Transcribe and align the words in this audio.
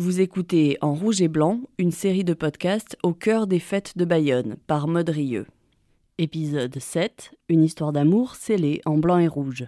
Vous 0.00 0.20
écoutez 0.20 0.78
En 0.80 0.94
Rouge 0.94 1.20
et 1.22 1.26
Blanc, 1.26 1.58
une 1.76 1.90
série 1.90 2.22
de 2.22 2.32
podcasts 2.32 2.96
au 3.02 3.12
cœur 3.12 3.48
des 3.48 3.58
fêtes 3.58 3.98
de 3.98 4.04
Bayonne 4.04 4.54
par 4.68 4.86
Maud 4.86 5.08
Rieux. 5.08 5.48
Épisode 6.18 6.78
7 6.78 7.32
Une 7.48 7.64
histoire 7.64 7.92
d'amour 7.92 8.36
scellée 8.36 8.80
en 8.86 8.96
blanc 8.96 9.18
et 9.18 9.26
rouge. 9.26 9.64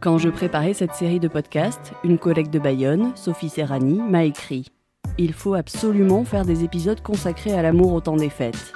Quand 0.00 0.16
je 0.16 0.30
préparais 0.30 0.72
cette 0.72 0.94
série 0.94 1.20
de 1.20 1.28
podcasts, 1.28 1.92
une 2.04 2.16
collègue 2.16 2.48
de 2.48 2.58
Bayonne, 2.58 3.12
Sophie 3.16 3.50
Serrani, 3.50 4.00
m'a 4.00 4.24
écrit 4.24 4.64
Il 5.18 5.34
faut 5.34 5.52
absolument 5.52 6.24
faire 6.24 6.46
des 6.46 6.64
épisodes 6.64 7.02
consacrés 7.02 7.52
à 7.52 7.60
l'amour 7.60 7.92
au 7.92 8.00
temps 8.00 8.16
des 8.16 8.30
fêtes. 8.30 8.72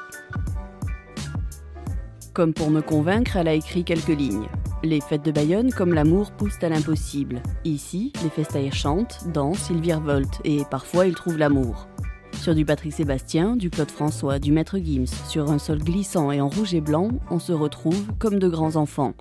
Comme 2.37 2.53
pour 2.53 2.71
me 2.71 2.83
convaincre, 2.83 3.39
elle 3.39 3.49
a 3.49 3.55
écrit 3.55 3.83
quelques 3.83 4.09
lignes. 4.09 4.47
Les 4.83 5.01
fêtes 5.01 5.25
de 5.25 5.31
Bayonne, 5.31 5.73
comme 5.73 5.95
l'amour, 5.95 6.33
poussent 6.33 6.63
à 6.63 6.69
l'impossible. 6.69 7.41
Ici, 7.65 8.13
les 8.23 8.29
festaires 8.29 8.75
chantent, 8.75 9.27
dansent, 9.33 9.71
ils 9.71 9.81
virevoltent, 9.81 10.43
et 10.45 10.61
parfois 10.71 11.07
ils 11.07 11.15
trouvent 11.15 11.39
l'amour. 11.39 11.89
Sur 12.35 12.55
du 12.55 12.67
Patrick 12.67 12.93
Sébastien, 12.93 13.57
du 13.57 13.71
Claude 13.71 13.91
François, 13.91 14.39
du 14.39 14.53
Maître 14.53 14.77
Gims, 14.77 15.07
sur 15.27 15.51
un 15.51 15.59
sol 15.59 15.79
glissant 15.79 16.31
et 16.31 16.43
en 16.43 16.51
rouge 16.51 16.75
et 16.75 16.83
blanc, 16.83 17.09
on 17.31 17.39
se 17.39 17.53
retrouve 17.53 18.05
comme 18.19 18.39
de 18.39 18.51
grands 18.51 18.77
enfants. 18.77 19.15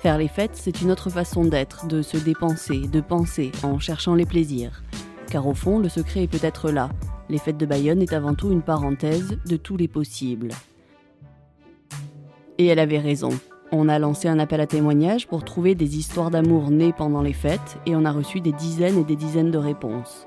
Faire 0.00 0.16
les 0.16 0.28
fêtes, 0.28 0.54
c'est 0.54 0.80
une 0.80 0.90
autre 0.90 1.10
façon 1.10 1.44
d'être, 1.44 1.88
de 1.88 2.00
se 2.00 2.16
dépenser, 2.16 2.88
de 2.88 3.02
penser, 3.02 3.52
en 3.62 3.78
cherchant 3.78 4.14
les 4.14 4.24
plaisirs. 4.24 4.82
Car 5.28 5.46
au 5.46 5.52
fond, 5.52 5.78
le 5.78 5.90
secret 5.90 6.22
est 6.22 6.38
peut-être 6.38 6.70
là. 6.70 6.88
Les 7.28 7.36
fêtes 7.36 7.58
de 7.58 7.66
Bayonne 7.66 8.00
est 8.00 8.14
avant 8.14 8.32
tout 8.32 8.50
une 8.50 8.62
parenthèse 8.62 9.36
de 9.44 9.56
tous 9.58 9.76
les 9.76 9.88
possibles. 9.88 10.48
Et 12.60 12.66
elle 12.66 12.78
avait 12.78 12.98
raison. 12.98 13.30
On 13.72 13.88
a 13.88 13.98
lancé 13.98 14.28
un 14.28 14.38
appel 14.38 14.60
à 14.60 14.66
témoignages 14.66 15.26
pour 15.26 15.44
trouver 15.44 15.74
des 15.74 15.96
histoires 15.96 16.30
d'amour 16.30 16.70
nées 16.70 16.92
pendant 16.92 17.22
les 17.22 17.32
fêtes 17.32 17.78
et 17.86 17.96
on 17.96 18.04
a 18.04 18.12
reçu 18.12 18.42
des 18.42 18.52
dizaines 18.52 18.98
et 18.98 19.04
des 19.04 19.16
dizaines 19.16 19.50
de 19.50 19.56
réponses. 19.56 20.26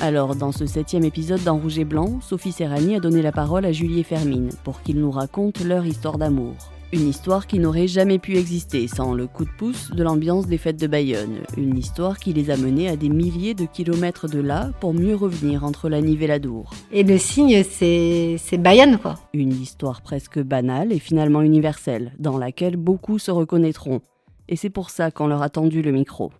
Alors, 0.00 0.34
dans 0.34 0.50
ce 0.50 0.66
septième 0.66 1.04
épisode 1.04 1.44
d'En 1.44 1.58
Rouge 1.58 1.78
et 1.78 1.84
Blanc, 1.84 2.18
Sophie 2.20 2.50
Serrani 2.50 2.96
a 2.96 3.00
donné 3.00 3.22
la 3.22 3.30
parole 3.30 3.66
à 3.66 3.70
Julie 3.70 4.02
Fermine 4.02 4.50
pour 4.64 4.82
qu'ils 4.82 4.98
nous 4.98 5.12
racontent 5.12 5.62
leur 5.64 5.86
histoire 5.86 6.18
d'amour. 6.18 6.56
Une 6.92 7.06
histoire 7.06 7.46
qui 7.46 7.60
n'aurait 7.60 7.86
jamais 7.86 8.18
pu 8.18 8.36
exister 8.36 8.88
sans 8.88 9.14
le 9.14 9.28
coup 9.28 9.44
de 9.44 9.50
pouce 9.50 9.92
de 9.92 10.02
l'ambiance 10.02 10.48
des 10.48 10.58
fêtes 10.58 10.80
de 10.80 10.88
Bayonne. 10.88 11.38
Une 11.56 11.78
histoire 11.78 12.18
qui 12.18 12.32
les 12.32 12.50
a 12.50 12.56
menés 12.56 12.88
à 12.88 12.96
des 12.96 13.08
milliers 13.08 13.54
de 13.54 13.64
kilomètres 13.64 14.26
de 14.26 14.40
là 14.40 14.70
pour 14.80 14.92
mieux 14.92 15.14
revenir 15.14 15.62
entre 15.62 15.88
la 15.88 16.00
Nive 16.00 16.24
et 16.24 16.26
la 16.26 16.40
Dour. 16.40 16.72
Et 16.90 17.04
le 17.04 17.16
signe, 17.16 17.62
c'est 17.62 18.34
c'est 18.38 18.58
Bayonne, 18.58 18.98
quoi. 18.98 19.14
Une 19.34 19.52
histoire 19.52 20.02
presque 20.02 20.40
banale 20.40 20.92
et 20.92 20.98
finalement 20.98 21.42
universelle, 21.42 22.12
dans 22.18 22.38
laquelle 22.38 22.76
beaucoup 22.76 23.20
se 23.20 23.30
reconnaîtront. 23.30 24.00
Et 24.48 24.56
c'est 24.56 24.68
pour 24.68 24.90
ça 24.90 25.12
qu'on 25.12 25.28
leur 25.28 25.42
a 25.42 25.48
tendu 25.48 25.82
le 25.82 25.92
micro. 25.92 26.32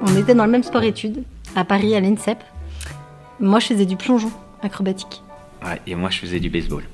On 0.00 0.16
était 0.16 0.34
dans 0.34 0.46
le 0.46 0.50
même 0.50 0.62
sport-études, 0.62 1.22
à 1.54 1.66
Paris, 1.66 1.94
à 1.94 2.00
l'INSEP. 2.00 2.38
Moi, 3.40 3.58
je 3.58 3.66
faisais 3.66 3.86
du 3.86 3.96
plongeon 3.96 4.30
acrobatique. 4.62 5.22
Ouais, 5.64 5.80
et 5.86 5.94
moi 5.94 6.10
je 6.10 6.18
faisais 6.18 6.40
du 6.40 6.50
baseball. 6.50 6.84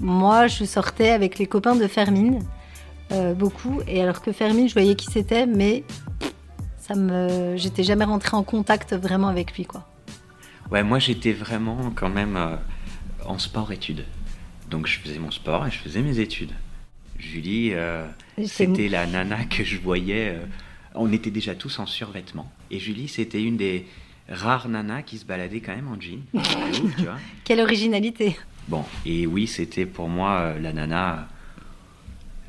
Moi, 0.00 0.46
je 0.46 0.64
sortais 0.64 1.10
avec 1.10 1.38
les 1.38 1.46
copains 1.46 1.76
de 1.76 1.86
Fermine, 1.86 2.42
euh, 3.12 3.34
beaucoup. 3.34 3.80
Et 3.86 4.02
alors 4.02 4.22
que 4.22 4.32
Fermine, 4.32 4.66
je 4.66 4.72
voyais 4.72 4.94
qui 4.94 5.06
c'était, 5.06 5.44
mais 5.44 5.84
ça 6.78 6.94
me, 6.94 7.56
j'étais 7.56 7.82
jamais 7.82 8.04
rentrée 8.04 8.36
en 8.36 8.42
contact 8.42 8.94
vraiment 8.94 9.28
avec 9.28 9.54
lui, 9.56 9.64
quoi. 9.64 9.86
Ouais, 10.70 10.82
moi 10.82 10.98
j'étais 11.00 11.32
vraiment 11.32 11.92
quand 11.94 12.08
même 12.08 12.36
euh, 12.36 12.56
en 13.26 13.38
sport-études. 13.38 14.04
Donc 14.70 14.86
je 14.86 14.98
faisais 14.98 15.18
mon 15.18 15.32
sport 15.32 15.66
et 15.66 15.70
je 15.70 15.78
faisais 15.78 16.00
mes 16.00 16.20
études. 16.20 16.52
Julie, 17.18 17.72
euh, 17.74 18.06
c'était 18.46 18.88
la 18.88 19.06
nana 19.06 19.44
que 19.44 19.64
je 19.64 19.78
voyais. 19.78 20.38
Euh, 20.94 20.98
on 20.98 21.12
était 21.12 21.30
déjà 21.30 21.54
tous 21.54 21.78
en 21.78 21.86
survêtement. 21.86 22.50
Et 22.70 22.78
Julie, 22.78 23.08
c'était 23.08 23.42
une 23.42 23.56
des 23.56 23.86
rares 24.28 24.68
nanas 24.68 25.02
qui 25.02 25.18
se 25.18 25.24
baladait 25.24 25.60
quand 25.60 25.74
même 25.74 25.88
en 25.88 26.00
jean. 26.00 26.22
C'est 26.42 26.80
ouf, 26.82 26.96
tu 26.96 27.02
vois. 27.04 27.18
Quelle 27.44 27.60
originalité. 27.60 28.36
Bon, 28.68 28.84
et 29.04 29.26
oui, 29.26 29.46
c'était 29.46 29.86
pour 29.86 30.08
moi 30.08 30.40
euh, 30.40 30.60
la 30.60 30.72
nana, 30.72 31.28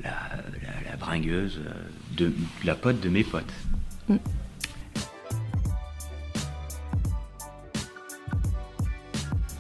la, 0.04 0.10
la, 0.10 0.92
la 0.92 0.98
bringueuse, 0.98 1.60
euh, 1.66 1.72
de, 2.16 2.34
la 2.64 2.76
pote 2.76 3.00
de 3.00 3.10
mes 3.10 3.24
potes. 3.24 3.54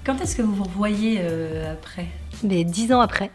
Quand 0.04 0.20
est-ce 0.20 0.36
que 0.36 0.42
vous 0.42 0.56
vous 0.56 0.64
revoyez 0.64 1.20
euh, 1.22 1.74
après? 1.74 2.08
Mais 2.44 2.64
dix 2.64 2.92
ans 2.92 3.02
après. 3.02 3.32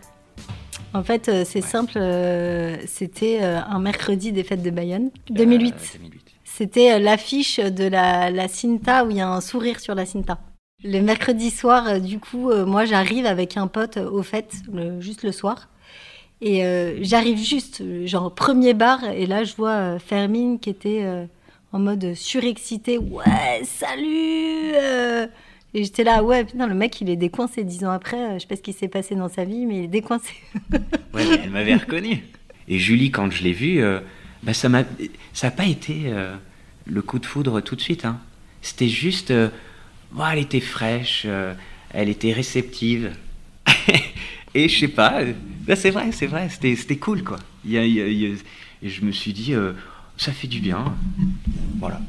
En 0.96 1.02
fait, 1.02 1.28
euh, 1.28 1.44
c'est 1.44 1.60
simple, 1.60 1.92
euh, 1.96 2.76
c'était 2.86 3.38
euh, 3.42 3.60
un 3.60 3.78
mercredi 3.80 4.32
des 4.32 4.42
fêtes 4.44 4.62
de 4.62 4.70
Bayonne, 4.70 5.10
2008. 5.30 5.74
Euh, 5.74 5.98
2008. 5.98 6.20
C'était 6.44 6.98
l'affiche 6.98 7.58
de 7.60 7.84
la, 7.84 8.30
la 8.30 8.48
Cinta 8.48 9.04
où 9.04 9.10
il 9.10 9.18
y 9.18 9.20
a 9.20 9.28
un 9.28 9.40
sourire 9.42 9.78
sur 9.80 9.94
la 9.94 10.06
Cinta. 10.06 10.38
Le 10.84 11.00
mercredi 11.00 11.50
soir, 11.50 12.00
du 12.00 12.18
coup, 12.18 12.50
moi 12.64 12.84
j'arrive 12.86 13.26
avec 13.26 13.56
un 13.56 13.66
pote 13.66 13.96
au 13.98 14.22
fait, 14.22 14.52
le- 14.72 15.00
juste 15.00 15.22
le 15.22 15.32
soir. 15.32 15.68
Et 16.40 16.64
euh, 16.64 16.98
j'arrive 17.02 17.38
juste, 17.38 17.82
genre 18.06 18.34
premier 18.34 18.74
bar, 18.74 19.04
et 19.04 19.26
là 19.26 19.44
je 19.44 19.54
vois 19.56 19.98
Fermine 19.98 20.58
qui 20.58 20.68
était 20.70 21.00
euh, 21.02 21.24
en 21.72 21.78
mode 21.78 22.14
surexcité. 22.14 22.98
Ouais, 22.98 23.62
salut 23.64 24.72
euh. 24.74 25.26
Et 25.78 25.84
j'étais 25.84 26.04
là, 26.04 26.24
ouais, 26.24 26.42
putain, 26.46 26.66
le 26.66 26.74
mec 26.74 26.98
il 27.02 27.10
est 27.10 27.16
décoincé 27.16 27.62
dix 27.62 27.84
ans 27.84 27.90
après. 27.90 28.16
euh, 28.16 28.34
Je 28.36 28.38
sais 28.40 28.46
pas 28.46 28.56
ce 28.56 28.62
qui 28.62 28.72
s'est 28.72 28.88
passé 28.88 29.14
dans 29.14 29.28
sa 29.28 29.44
vie, 29.44 29.66
mais 29.66 29.76
il 29.80 29.84
est 29.84 29.88
décoincé. 29.88 30.32
Ouais, 31.12 31.22
elle 31.44 31.50
m'avait 31.50 31.74
reconnu. 31.76 32.22
Et 32.66 32.78
Julie, 32.78 33.10
quand 33.10 33.30
je 33.30 33.42
l'ai 33.42 33.52
vue, 33.52 33.82
euh, 33.82 34.00
bah, 34.42 34.54
ça 34.54 34.70
m'a, 34.70 34.84
ça 35.34 35.48
n'a 35.48 35.50
pas 35.50 35.66
été 35.66 36.04
euh, 36.06 36.34
le 36.86 37.02
coup 37.02 37.18
de 37.18 37.26
foudre 37.26 37.60
tout 37.60 37.76
de 37.76 37.80
suite. 37.82 38.06
hein. 38.06 38.18
C'était 38.62 38.88
juste, 38.88 39.30
euh, 39.30 39.50
elle 40.32 40.38
était 40.38 40.60
fraîche, 40.60 41.26
elle 41.90 42.08
était 42.08 42.32
réceptive. 42.32 43.12
et 44.54 44.68
je 44.70 44.78
sais 44.78 44.88
pas, 44.88 45.20
bah, 45.66 45.76
c'est 45.76 45.90
vrai, 45.90 46.10
c'est 46.12 46.26
vrai, 46.26 46.48
c'était, 46.48 46.96
cool 46.96 47.22
quoi. 47.22 47.38
Il 47.66 47.76
a- 47.76 47.80
a- 47.82 47.84
a- 47.84 48.36
je 48.82 49.00
me 49.02 49.12
suis 49.12 49.34
dit, 49.34 49.52
ça 50.16 50.32
fait 50.32 50.48
du 50.48 50.60
bien. 50.60 50.94
Voilà. 51.78 52.00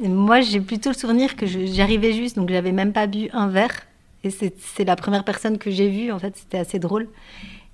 Moi, 0.00 0.40
j'ai 0.42 0.60
plutôt 0.60 0.90
le 0.90 0.94
souvenir 0.94 1.34
que 1.34 1.46
j'arrivais 1.46 2.12
juste, 2.12 2.36
donc 2.36 2.50
j'avais 2.50 2.72
même 2.72 2.92
pas 2.92 3.06
bu 3.06 3.28
un 3.32 3.48
verre. 3.48 3.86
Et 4.24 4.30
c'est 4.30 4.84
la 4.84 4.96
première 4.96 5.24
personne 5.24 5.58
que 5.58 5.70
j'ai 5.70 5.88
vue, 5.88 6.12
en 6.12 6.18
fait, 6.18 6.36
c'était 6.36 6.58
assez 6.58 6.78
drôle. 6.78 7.08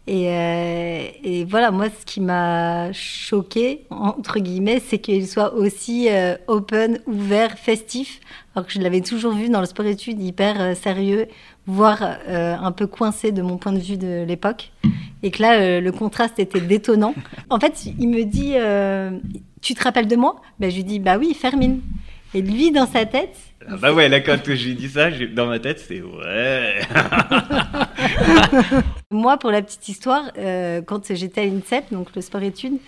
Et, 0.06 0.28
euh, 0.28 1.44
voilà, 1.48 1.70
moi, 1.70 1.86
ce 1.88 2.04
qui 2.04 2.20
m'a 2.20 2.92
choqué, 2.92 3.86
entre 3.88 4.38
guillemets, 4.38 4.82
c'est 4.86 4.98
qu'il 4.98 5.26
soit 5.26 5.54
aussi 5.54 6.08
euh, 6.10 6.36
open, 6.46 6.98
ouvert, 7.06 7.58
festif, 7.58 8.20
alors 8.54 8.66
que 8.66 8.72
je 8.72 8.80
l'avais 8.80 9.00
toujours 9.00 9.32
vu 9.32 9.48
dans 9.48 9.60
le 9.60 9.66
sport-études 9.66 10.20
hyper 10.20 10.60
euh, 10.60 10.74
sérieux, 10.74 11.26
voire 11.66 12.02
un 12.28 12.72
peu 12.72 12.86
coincé 12.86 13.32
de 13.32 13.40
mon 13.40 13.56
point 13.56 13.72
de 13.72 13.78
vue 13.78 13.96
de 13.96 14.22
l'époque. 14.24 14.70
Et 15.22 15.30
que 15.30 15.40
là, 15.40 15.80
le 15.80 15.92
contraste 15.92 16.38
était 16.38 16.60
détonnant. 16.60 17.14
En 17.48 17.58
fait, 17.58 17.86
il 17.98 18.08
me 18.10 18.24
dit 18.24 18.52
Tu 19.62 19.72
te 19.72 19.82
rappelles 19.82 20.06
de 20.06 20.16
moi? 20.16 20.36
Ben, 20.60 20.70
Je 20.70 20.76
lui 20.76 20.84
dis 20.84 20.98
Bah 20.98 21.16
oui, 21.16 21.32
Fermine. 21.32 21.80
Et 22.34 22.42
lui, 22.42 22.72
dans 22.72 22.86
sa 22.86 23.06
tête, 23.06 23.36
Ah 23.68 23.76
bah 23.76 23.92
ouais, 23.92 24.08
là 24.08 24.20
quand 24.20 24.38
j'ai 24.54 24.74
dit 24.74 24.88
ça, 24.88 25.10
j'ai- 25.10 25.28
dans 25.28 25.46
ma 25.46 25.58
tête, 25.60 25.78
c'était 25.78 26.02
ouais. 26.02 26.80
Moi, 29.10 29.36
pour 29.38 29.50
la 29.50 29.62
petite 29.62 29.88
histoire, 29.88 30.30
euh, 30.38 30.82
quand 30.82 31.12
j'étais 31.14 31.42
à 31.42 31.44
l'INSEP, 31.44 31.92
donc 31.92 32.08
le 32.14 32.22
sport-études, 32.22 32.78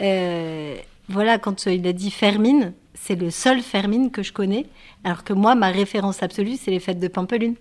euh, 0.00 0.76
voilà, 1.08 1.38
quand 1.38 1.66
il 1.66 1.86
a 1.86 1.92
dit 1.92 2.10
Fermine, 2.10 2.72
c'est 2.94 3.16
le 3.16 3.30
seul 3.30 3.60
Fermine 3.62 4.10
que 4.10 4.22
je 4.22 4.32
connais, 4.32 4.66
alors 5.04 5.24
que 5.24 5.32
moi, 5.32 5.54
ma 5.54 5.68
référence 5.70 6.22
absolue, 6.22 6.56
c'est 6.60 6.70
les 6.70 6.80
fêtes 6.80 7.00
de 7.00 7.08
Pampelune. 7.08 7.54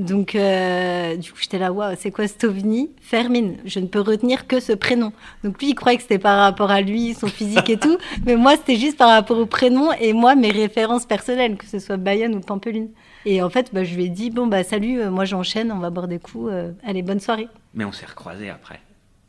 Donc, 0.00 0.34
euh, 0.34 1.16
du 1.16 1.30
coup, 1.30 1.38
j'étais 1.40 1.58
là, 1.58 1.72
waouh, 1.72 1.94
c'est 1.98 2.10
quoi 2.10 2.26
cet 2.26 2.44
ovni 2.44 2.90
Fermine. 3.00 3.56
Je 3.64 3.80
ne 3.80 3.86
peux 3.86 4.00
retenir 4.00 4.46
que 4.46 4.58
ce 4.58 4.72
prénom. 4.72 5.12
Donc, 5.44 5.60
lui, 5.60 5.70
il 5.70 5.74
croyait 5.74 5.96
que 5.96 6.02
c'était 6.02 6.18
par 6.18 6.38
rapport 6.38 6.70
à 6.70 6.80
lui, 6.80 7.14
son 7.14 7.26
physique 7.26 7.68
et 7.68 7.76
tout. 7.78 7.98
Mais 8.26 8.36
moi, 8.36 8.56
c'était 8.56 8.76
juste 8.76 8.96
par 8.96 9.10
rapport 9.10 9.38
au 9.38 9.46
prénom 9.46 9.92
et 10.00 10.12
moi, 10.12 10.34
mes 10.34 10.50
références 10.50 11.04
personnelles, 11.06 11.56
que 11.56 11.66
ce 11.66 11.78
soit 11.78 11.98
Bayonne 11.98 12.34
ou 12.34 12.40
Pampelune. 12.40 12.88
Et 13.26 13.42
en 13.42 13.50
fait, 13.50 13.70
bah, 13.74 13.84
je 13.84 13.94
lui 13.94 14.04
ai 14.04 14.08
dit, 14.08 14.30
bon, 14.30 14.46
bah, 14.46 14.64
salut, 14.64 15.00
euh, 15.00 15.10
moi, 15.10 15.26
j'enchaîne, 15.26 15.70
on 15.70 15.78
va 15.78 15.90
boire 15.90 16.08
des 16.08 16.18
coups. 16.18 16.50
euh, 16.50 16.72
allez, 16.84 17.02
bonne 17.02 17.20
soirée. 17.20 17.48
Mais 17.74 17.84
on 17.84 17.92
s'est 17.92 18.06
recroisés 18.06 18.48
après, 18.48 18.80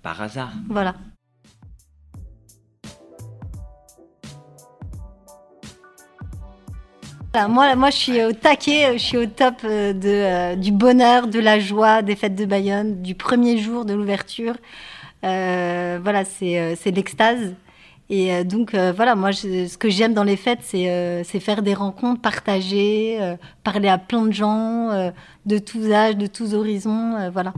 par 0.01 0.21
hasard. 0.21 0.51
Voilà. 0.69 0.95
Voilà, 7.33 7.47
moi, 7.47 7.75
moi, 7.75 7.89
je 7.91 7.95
suis 7.95 8.23
au 8.25 8.33
taquet, 8.33 8.97
je 8.97 9.03
suis 9.03 9.17
au 9.17 9.25
top 9.25 9.55
euh, 9.63 9.93
de, 9.93 10.09
euh, 10.09 10.55
du 10.57 10.73
bonheur, 10.73 11.27
de 11.27 11.39
la 11.39 11.59
joie 11.59 12.01
des 12.01 12.17
fêtes 12.17 12.35
de 12.35 12.43
Bayonne, 12.43 13.01
du 13.01 13.15
premier 13.15 13.57
jour 13.57 13.85
de 13.85 13.93
l'ouverture. 13.93 14.55
Euh, 15.23 15.97
voilà, 16.03 16.25
c'est 16.25 16.59
euh, 16.59 16.91
l'extase. 16.93 17.55
Et 18.09 18.33
euh, 18.33 18.43
donc, 18.43 18.73
euh, 18.73 18.91
voilà, 18.93 19.15
moi, 19.15 19.31
ce 19.31 19.77
que 19.77 19.89
j'aime 19.89 20.13
dans 20.13 20.25
les 20.25 20.35
fêtes, 20.35 20.59
c'est 20.61 20.89
euh, 20.89 21.23
faire 21.23 21.61
des 21.61 21.73
rencontres, 21.73 22.19
partager, 22.19 23.17
euh, 23.21 23.37
parler 23.63 23.87
à 23.87 23.97
plein 23.97 24.25
de 24.25 24.33
gens, 24.33 24.89
euh, 24.89 25.11
de 25.45 25.57
tous 25.57 25.89
âges, 25.89 26.17
de 26.17 26.27
tous 26.27 26.53
horizons, 26.53 27.15
euh, 27.15 27.29
voilà. 27.29 27.53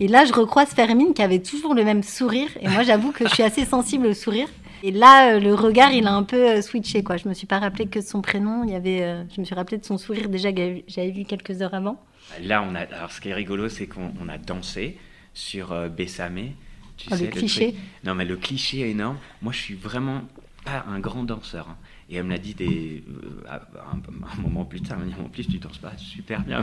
Et 0.00 0.08
là, 0.08 0.24
je 0.24 0.32
recroise 0.32 0.68
Fermine 0.68 1.12
qui 1.12 1.20
avait 1.22 1.40
toujours 1.42 1.74
le 1.74 1.84
même 1.84 2.02
sourire. 2.02 2.48
Et 2.62 2.68
moi, 2.68 2.82
j'avoue 2.82 3.12
que 3.12 3.28
je 3.28 3.34
suis 3.34 3.42
assez 3.42 3.66
sensible 3.66 4.06
au 4.06 4.14
sourire. 4.14 4.48
Et 4.82 4.90
là, 4.90 5.34
euh, 5.34 5.40
le 5.40 5.54
regard, 5.54 5.92
il 5.92 6.06
a 6.06 6.12
un 6.12 6.24
peu 6.24 6.50
euh, 6.56 6.62
switché, 6.62 7.02
quoi. 7.04 7.16
Je 7.16 7.28
me 7.28 7.34
suis 7.34 7.46
pas 7.46 7.58
rappelé 7.60 7.86
que 7.86 8.00
de 8.00 8.04
son 8.04 8.20
prénom. 8.20 8.64
Il 8.64 8.70
y 8.70 8.74
avait, 8.74 9.02
euh, 9.02 9.22
je 9.34 9.40
me 9.40 9.44
suis 9.46 9.54
rappelé 9.54 9.78
de 9.78 9.84
son 9.84 9.96
sourire 9.98 10.28
déjà 10.28 10.52
que 10.52 10.82
j'avais- 10.88 11.10
vu 11.12 11.24
quelques 11.24 11.62
heures 11.62 11.74
avant. 11.74 12.02
Là, 12.42 12.64
on 12.68 12.74
a. 12.74 12.80
Alors, 12.80 13.12
ce 13.12 13.20
qui 13.20 13.28
est 13.28 13.34
rigolo, 13.34 13.68
c'est 13.68 13.86
qu'on 13.86 14.12
on 14.20 14.28
a 14.28 14.38
dansé 14.38 14.96
sur 15.34 15.72
euh, 15.72 15.88
Bessamé. 15.88 16.54
Tu 16.96 17.08
Oh, 17.12 17.16
le 17.20 17.26
cliché. 17.28 17.72
truc. 17.72 17.82
Non, 18.04 18.14
mais 18.14 18.24
le 18.24 18.36
cliché 18.36 18.80
est 18.80 18.90
énorme. 18.90 19.18
Moi, 19.40 19.52
je 19.52 19.58
suis 19.58 19.74
vraiment 19.74 20.22
pas 20.64 20.84
un 20.88 20.98
grand 21.00 21.24
danseur. 21.24 21.68
hein. 21.70 21.76
Et 22.10 22.16
elle 22.16 22.24
me 22.24 22.30
l'a 22.30 22.38
dit 22.38 22.54
des, 22.54 23.02
euh, 23.08 23.50
un, 23.50 23.96
un 24.36 24.42
moment 24.42 24.64
plus 24.64 24.80
tard. 24.82 24.98
Elle 25.00 25.08
m'a 25.10 25.14
dit 25.14 25.20
En 25.24 25.28
plus, 25.28 25.46
tu 25.46 25.58
danses 25.58 25.78
pas 25.78 25.92
super 25.96 26.42
bien. 26.42 26.62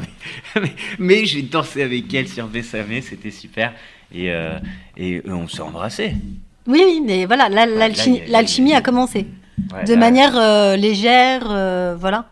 Mais, 0.55 0.61
mais, 0.61 0.71
mais 0.99 1.25
j'ai 1.25 1.41
dansé 1.41 1.83
avec 1.83 2.13
elle 2.13 2.27
sur 2.27 2.47
Bessamé. 2.47 3.01
C'était 3.01 3.31
super. 3.31 3.73
Et, 4.13 4.31
euh, 4.31 4.59
et 4.97 5.21
on 5.27 5.47
s'est 5.47 5.61
embrassés. 5.61 6.13
Oui, 6.69 6.81
oui, 6.85 7.01
mais 7.05 7.25
voilà, 7.25 7.49
là, 7.49 7.65
là, 7.65 7.87
l'alchimie 8.27 8.73
a- 8.73 8.81
commencé. 8.81 9.27
Ouais, 9.73 9.83
de 9.83 9.93
là, 9.93 9.99
manière 9.99 10.37
euh, 10.37 10.75
légère, 10.75 11.47
euh, 11.49 11.95
voilà. 11.99 12.29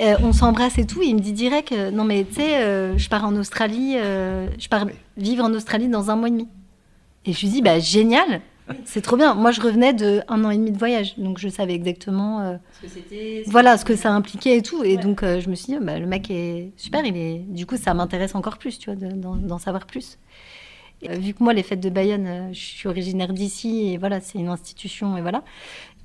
Euh, 0.00 0.14
on 0.22 0.32
s'embrasse 0.32 0.78
et 0.78 0.86
tout. 0.86 1.02
Il 1.02 1.14
me 1.16 1.20
dit 1.20 1.32
direct, 1.32 1.72
euh, 1.72 1.90
non 1.90 2.04
mais 2.04 2.24
tu 2.24 2.36
sais, 2.36 2.56
euh, 2.62 2.96
je 2.98 3.08
pars 3.08 3.24
en 3.24 3.36
Australie, 3.36 3.94
euh, 3.96 4.46
je 4.58 4.68
pars 4.68 4.86
vivre 5.16 5.44
en 5.44 5.52
Australie 5.52 5.88
dans 5.88 6.10
un 6.10 6.16
mois 6.16 6.28
et 6.28 6.32
demi. 6.32 6.48
Et 7.26 7.32
je 7.32 7.40
lui 7.40 7.48
dis, 7.48 7.62
bah 7.62 7.78
génial, 7.78 8.40
c'est 8.84 9.02
trop 9.02 9.16
bien. 9.16 9.34
Moi, 9.34 9.50
je 9.52 9.60
revenais 9.60 9.92
de 9.92 10.22
un 10.28 10.44
an 10.44 10.50
et 10.50 10.56
demi 10.56 10.72
de 10.72 10.78
voyage, 10.78 11.14
donc 11.18 11.38
je 11.38 11.48
savais 11.48 11.74
exactement, 11.74 12.40
euh, 12.40 12.56
Parce 12.80 12.92
que 12.94 13.00
c'était. 13.00 13.42
voilà, 13.46 13.76
ce 13.78 13.84
que 13.84 13.94
ça 13.94 14.10
impliquait 14.10 14.56
et 14.56 14.62
tout. 14.62 14.82
Et 14.84 14.96
donc, 14.96 15.22
euh, 15.22 15.40
je 15.40 15.48
me 15.50 15.54
suis 15.54 15.72
dit, 15.74 15.78
bah, 15.80 15.98
le 15.98 16.06
mec 16.06 16.30
est 16.30 16.72
super. 16.76 17.04
Il 17.04 17.16
est, 17.16 17.38
du 17.46 17.66
coup, 17.66 17.76
ça 17.76 17.92
m'intéresse 17.94 18.34
encore 18.34 18.58
plus, 18.58 18.78
tu 18.78 18.90
vois, 18.92 18.98
de- 18.98 19.14
d'en 19.14 19.36
d'en 19.36 19.58
savoir 19.58 19.86
plus. 19.86 20.18
Euh, 21.08 21.14
vu 21.16 21.34
que 21.34 21.42
moi, 21.42 21.52
les 21.52 21.62
fêtes 21.62 21.80
de 21.80 21.90
Bayonne, 21.90 22.26
euh, 22.26 22.52
je 22.52 22.58
suis 22.58 22.88
originaire 22.88 23.32
d'ici, 23.32 23.92
et 23.92 23.98
voilà, 23.98 24.20
c'est 24.20 24.38
une 24.38 24.48
institution, 24.48 25.16
et 25.16 25.20
voilà. 25.22 25.42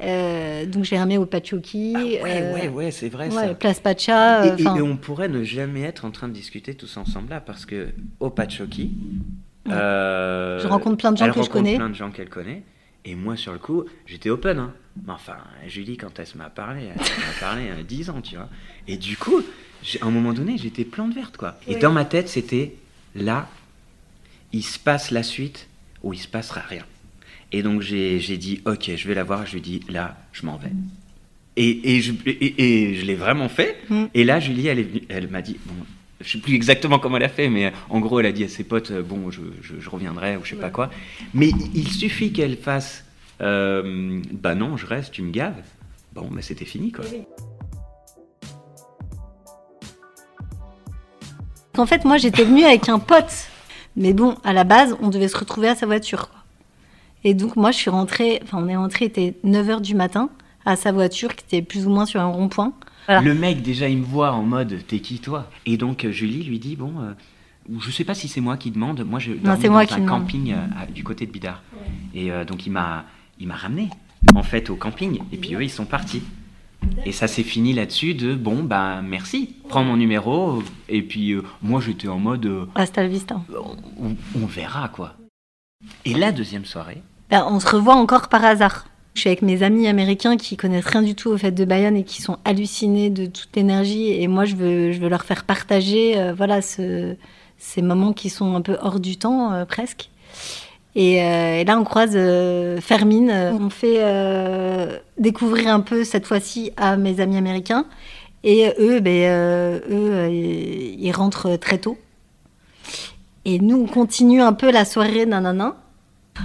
Euh, 0.02 0.66
donc, 0.66 0.84
j'ai 0.86 1.00
remis 1.00 1.18
au 1.18 1.26
Pachoki. 1.26 1.94
Ah 1.96 2.00
ouais, 2.04 2.22
euh, 2.24 2.54
ouais, 2.54 2.68
ouais, 2.70 2.92
c'est 2.92 3.10
vrai 3.10 3.28
ouais, 3.30 3.48
ça. 3.48 3.54
Place 3.54 3.80
Pacha. 3.80 4.46
Et, 4.46 4.50
et- 4.50 4.52
enfin, 4.68 4.76
et 4.78 4.82
on 4.82 4.96
pourrait 4.98 5.28
ne 5.30 5.44
jamais 5.44 5.82
être 5.82 6.06
en 6.06 6.12
train 6.12 6.28
de 6.28 6.34
discuter 6.34 6.74
tous 6.74 6.96
ensemble 6.98 7.30
là, 7.30 7.42
parce 7.42 7.66
que 7.66 7.90
au 8.20 8.30
Pachoki, 8.30 8.92
euh, 9.70 10.60
Je 10.60 10.68
rencontre 10.68 10.98
plein 10.98 11.12
de 11.12 11.18
gens 11.18 11.26
elle 11.26 11.32
que 11.34 11.44
je 11.44 11.50
connais. 11.50 11.76
plein 11.76 11.90
de 11.90 11.96
gens 11.96 12.12
qu'elle 12.12 12.30
connaît. 12.30 12.64
Et 13.06 13.16
moi, 13.16 13.36
sur 13.38 13.54
le 13.54 13.60
coup, 13.60 13.86
j'étais 14.06 14.30
open. 14.30 14.60
Hein. 14.60 14.74
Mais 15.06 15.14
enfin, 15.14 15.38
Julie, 15.68 15.96
quand 15.98 16.20
elle 16.20 16.26
m'a 16.36 16.50
parlé, 16.50 16.84
elle 16.84 16.96
m'a 16.98 17.40
parlé 17.40 17.70
à 17.70 17.82
10 17.84 18.10
ans, 18.10 18.22
tu 18.22 18.36
vois. 18.36 18.50
Et 18.88 18.98
du 18.98 19.16
coup, 19.18 19.42
à 20.02 20.06
un 20.06 20.12
moment 20.12 20.34
donné, 20.34 20.58
j'étais 20.58 20.84
plante 20.84 21.14
verte, 21.14 21.38
quoi. 21.38 21.56
Et 21.68 21.76
dans 21.78 21.92
ma 21.92 22.04
tête, 22.06 22.28
c'était 22.28 22.76
là, 23.16 23.48
il 24.54 24.64
se 24.64 24.80
passe 24.80 25.12
la 25.12 25.24
suite 25.24 25.68
ou 26.04 26.14
il 26.14 26.20
se 26.20 26.28
passera 26.28 26.62
rien. 26.62 26.86
Et 27.52 27.64
donc, 27.64 27.82
j'ai 27.82 28.38
dit, 28.38 28.62
ok, 28.66 28.92
je 28.96 29.08
vais 29.08 29.16
la 29.16 29.24
voir. 29.24 29.46
Je 29.46 29.54
lui 29.54 29.60
ai 29.60 29.62
dit, 29.62 29.80
là, 29.90 30.18
je 30.32 30.46
m'en 30.46 30.58
vais. 30.58 30.72
Et, 31.56 31.96
et 31.96 32.02
je, 32.02 32.14
et, 32.26 32.90
et 32.92 32.96
je 32.96 33.06
l'ai 33.06 33.16
vraiment 33.16 33.50
fait. 33.50 33.78
Mm. 33.90 34.06
Et 34.14 34.24
là, 34.24 34.40
Julie, 34.40 34.68
elle, 34.68 34.86
elle 35.10 35.28
m'a 35.30 35.42
dit, 35.42 35.58
bon, 35.66 35.74
je 36.22 36.32
sais 36.32 36.38
plus 36.38 36.54
exactement 36.54 37.00
comment 37.00 37.18
elle 37.18 37.24
a 37.24 37.30
fait, 37.30 37.50
mais 37.50 37.74
en 37.90 38.00
gros, 38.00 38.20
elle 38.20 38.28
a 38.28 38.32
dit 38.32 38.44
à 38.44 38.48
ses 38.48 38.64
potes, 38.64 38.92
euh, 38.92 39.02
bon, 39.02 39.32
je, 39.32 39.42
je, 39.62 39.80
je 39.80 39.90
reviendrai 39.90 40.38
ou 40.38 40.44
je 40.44 40.52
sais 40.52 40.56
pas 40.56 40.70
quoi. 40.70 40.90
Mais 41.34 41.50
il 41.74 41.88
suffit 41.92 42.32
qu'elle 42.32 42.58
fasse, 42.58 43.04
euh, 43.42 44.22
bah 44.32 44.56
non, 44.56 44.78
je 44.78 44.86
reste, 44.86 45.14
tu 45.14 45.22
me 45.22 45.32
gaves. 45.32 45.56
Bon, 46.14 46.28
bah 46.32 46.42
c'était 46.42 46.66
fini, 46.66 46.92
quoi. 46.92 47.06
En 51.78 51.86
fait, 51.86 52.04
moi, 52.04 52.18
j'étais 52.18 52.44
venue 52.44 52.64
avec 52.64 52.90
un 52.90 53.00
pote. 53.00 53.50
Mais 53.96 54.14
bon, 54.14 54.36
à 54.44 54.54
la 54.54 54.64
base, 54.64 54.96
on 55.02 55.10
devait 55.10 55.28
se 55.28 55.38
retrouver 55.38 55.68
à 55.68 55.76
sa 55.76 55.86
voiture. 55.86 56.30
quoi. 56.30 56.40
Et 57.24 57.34
donc, 57.34 57.56
moi, 57.56 57.72
je 57.72 57.78
suis 57.78 57.90
rentrée, 57.90 58.40
enfin, 58.44 58.60
on 58.62 58.68
est 58.70 58.76
rentré, 58.78 59.06
il 59.06 59.08
était 59.10 59.36
9h 59.46 59.82
du 59.82 59.94
matin, 59.96 60.30
à 60.66 60.76
sa 60.76 60.92
voiture, 60.92 61.36
qui 61.36 61.44
était 61.46 61.62
plus 61.66 61.86
ou 61.86 61.90
moins 61.90 62.06
sur 62.06 62.22
un 62.22 62.28
rond-point. 62.28 62.74
Voilà. 63.08 63.22
Le 63.22 63.34
mec, 63.34 63.62
déjà, 63.62 63.90
il 63.90 63.98
me 63.98 64.06
voit 64.06 64.32
en 64.32 64.44
mode, 64.44 64.80
t'es 64.88 65.00
qui, 65.00 65.20
toi? 65.20 65.50
Et 65.66 65.78
donc, 65.78 66.06
euh, 66.06 66.12
Julie 66.12 66.44
lui 66.44 66.60
dit, 66.60 66.76
bon, 66.76 66.94
euh, 67.02 67.12
je 67.80 67.92
sais 67.92 68.04
pas 68.06 68.14
si 68.14 68.28
c'est 68.28 68.40
moi 68.42 68.56
qui 68.56 68.72
demande, 68.72 69.04
moi, 69.04 69.20
je 69.20 69.32
moi 69.32 69.40
dans 69.56 69.86
qui 69.88 69.94
un 69.96 70.06
camping 70.06 70.54
euh, 70.54 70.58
à- 70.82 70.86
du 70.86 71.04
côté 71.04 71.26
de 71.26 71.32
Bidart. 71.32 71.62
Et 72.14 72.32
euh, 72.32 72.46
donc, 72.46 72.66
il 72.66 72.72
m'a 72.72 73.06
il 73.42 73.48
m'a 73.48 73.56
ramené, 73.56 73.90
en 74.36 74.44
fait, 74.44 74.70
au 74.70 74.76
camping. 74.76 75.20
Et 75.32 75.38
puis, 75.38 75.56
eux, 75.56 75.64
ils 75.64 75.70
sont 75.70 75.86
partis. 75.86 76.22
Et 77.06 77.12
ça 77.12 77.28
s'est 77.28 77.44
fini 77.44 77.74
là-dessus 77.74 78.14
de, 78.14 78.36
bon, 78.36 78.64
bah, 78.64 79.02
merci, 79.02 79.56
prends 79.68 79.84
mon 79.84 79.98
numéro. 79.98 80.62
Et 80.90 81.02
puis, 81.02 81.32
euh, 81.32 81.44
moi, 81.62 81.82
j'étais 81.82 82.08
en 82.08 82.20
mode, 82.20 82.46
euh, 82.46 82.66
Hasta 82.76 83.02
la 83.04 83.08
vista. 83.08 83.42
on, 84.00 84.16
on 84.42 84.46
verra, 84.46 84.90
quoi. 84.90 85.14
Et 86.06 86.14
la 86.14 86.32
deuxième 86.32 86.66
soirée, 86.66 87.02
Ben, 87.30 87.46
on 87.50 87.60
se 87.60 87.68
revoit 87.68 87.96
encore 87.96 88.28
par 88.28 88.44
hasard. 88.44 88.86
Je 89.16 89.22
suis 89.22 89.30
avec 89.30 89.42
mes 89.42 89.64
amis 89.64 89.88
américains 89.88 90.38
qui 90.38 90.56
connaissent 90.58 90.86
rien 90.88 91.02
du 91.02 91.16
tout 91.16 91.30
aux 91.30 91.38
fêtes 91.38 91.56
de 91.56 91.66
Bayonne 91.66 91.96
et 91.98 92.04
qui 92.04 92.22
sont 92.22 92.38
hallucinés 92.46 93.10
de 93.10 93.26
toute 93.26 93.50
l'énergie. 93.56 94.10
Et 94.12 94.28
moi, 94.28 94.46
je 94.46 94.56
veux, 94.56 94.92
je 94.92 95.00
veux 95.00 95.10
leur 95.10 95.24
faire 95.24 95.44
partager 95.46 96.18
euh, 96.18 96.34
voilà, 96.34 96.62
ce- 96.62 97.16
ces 97.58 97.82
moments 97.82 98.14
qui 98.14 98.30
sont 98.30 98.56
un 98.56 98.62
peu 98.62 98.78
hors 98.82 99.00
du 99.00 99.18
temps, 99.18 99.52
euh, 99.54 99.66
presque. 99.66 100.10
Et, 100.96 101.22
euh, 101.22 101.60
et 101.60 101.66
là, 101.66 101.80
on 101.80 101.84
croise 101.84 102.14
euh, 102.16 102.82
Fermine. 102.82 103.30
Euh, 103.30 103.54
On 103.54 103.70
fait 103.70 103.98
euh, 104.00 104.98
découvrir 105.18 105.74
un 105.74 105.82
peu, 105.82 106.04
cette 106.04 106.26
fois-ci, 106.26 106.72
à 106.78 106.98
mes 106.98 107.20
amis 107.20 107.38
américains. 107.38 107.86
Et 108.44 108.74
eux, 108.80 109.00
ben, 109.00 109.12
euh, 109.30 109.80
eux 109.90 110.12
euh, 110.14 110.30
ils 110.30 111.12
rentrent 111.12 111.58
très 111.58 111.78
tôt. 111.78 111.98
Et 113.46 113.60
nous, 113.60 113.78
on 113.84 113.86
continue 113.88 114.42
un 114.42 114.54
peu 114.54 114.72
la 114.72 114.86
soirée, 114.86 115.26
nanana. 115.26 115.76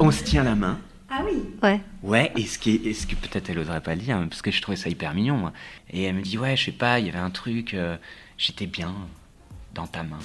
on 0.00 0.10
se 0.10 0.24
tient 0.24 0.44
la 0.44 0.54
main. 0.54 0.78
Ah 1.10 1.22
oui 1.24 1.42
Ouais. 1.62 1.80
Ouais, 2.02 2.32
et 2.36 2.42
ce, 2.44 2.58
qui 2.58 2.70
est, 2.74 2.86
et 2.86 2.92
ce 2.94 3.06
que 3.06 3.14
peut-être 3.14 3.48
elle 3.50 3.58
oserait 3.60 3.80
pas 3.80 3.94
le 3.94 4.00
dire, 4.00 4.18
parce 4.28 4.42
que 4.42 4.50
je 4.50 4.60
trouvais 4.60 4.76
ça 4.76 4.88
hyper 4.88 5.14
mignon. 5.14 5.36
moi. 5.36 5.52
Et 5.90 6.02
elle 6.04 6.16
me 6.16 6.22
dit, 6.22 6.36
ouais, 6.38 6.56
je 6.56 6.64
sais 6.66 6.72
pas, 6.72 6.98
il 6.98 7.06
y 7.06 7.08
avait 7.08 7.18
un 7.18 7.30
truc, 7.30 7.74
euh, 7.74 7.96
j'étais 8.36 8.66
bien 8.66 8.92
dans 9.74 9.86
ta 9.86 10.02
main. 10.02 10.18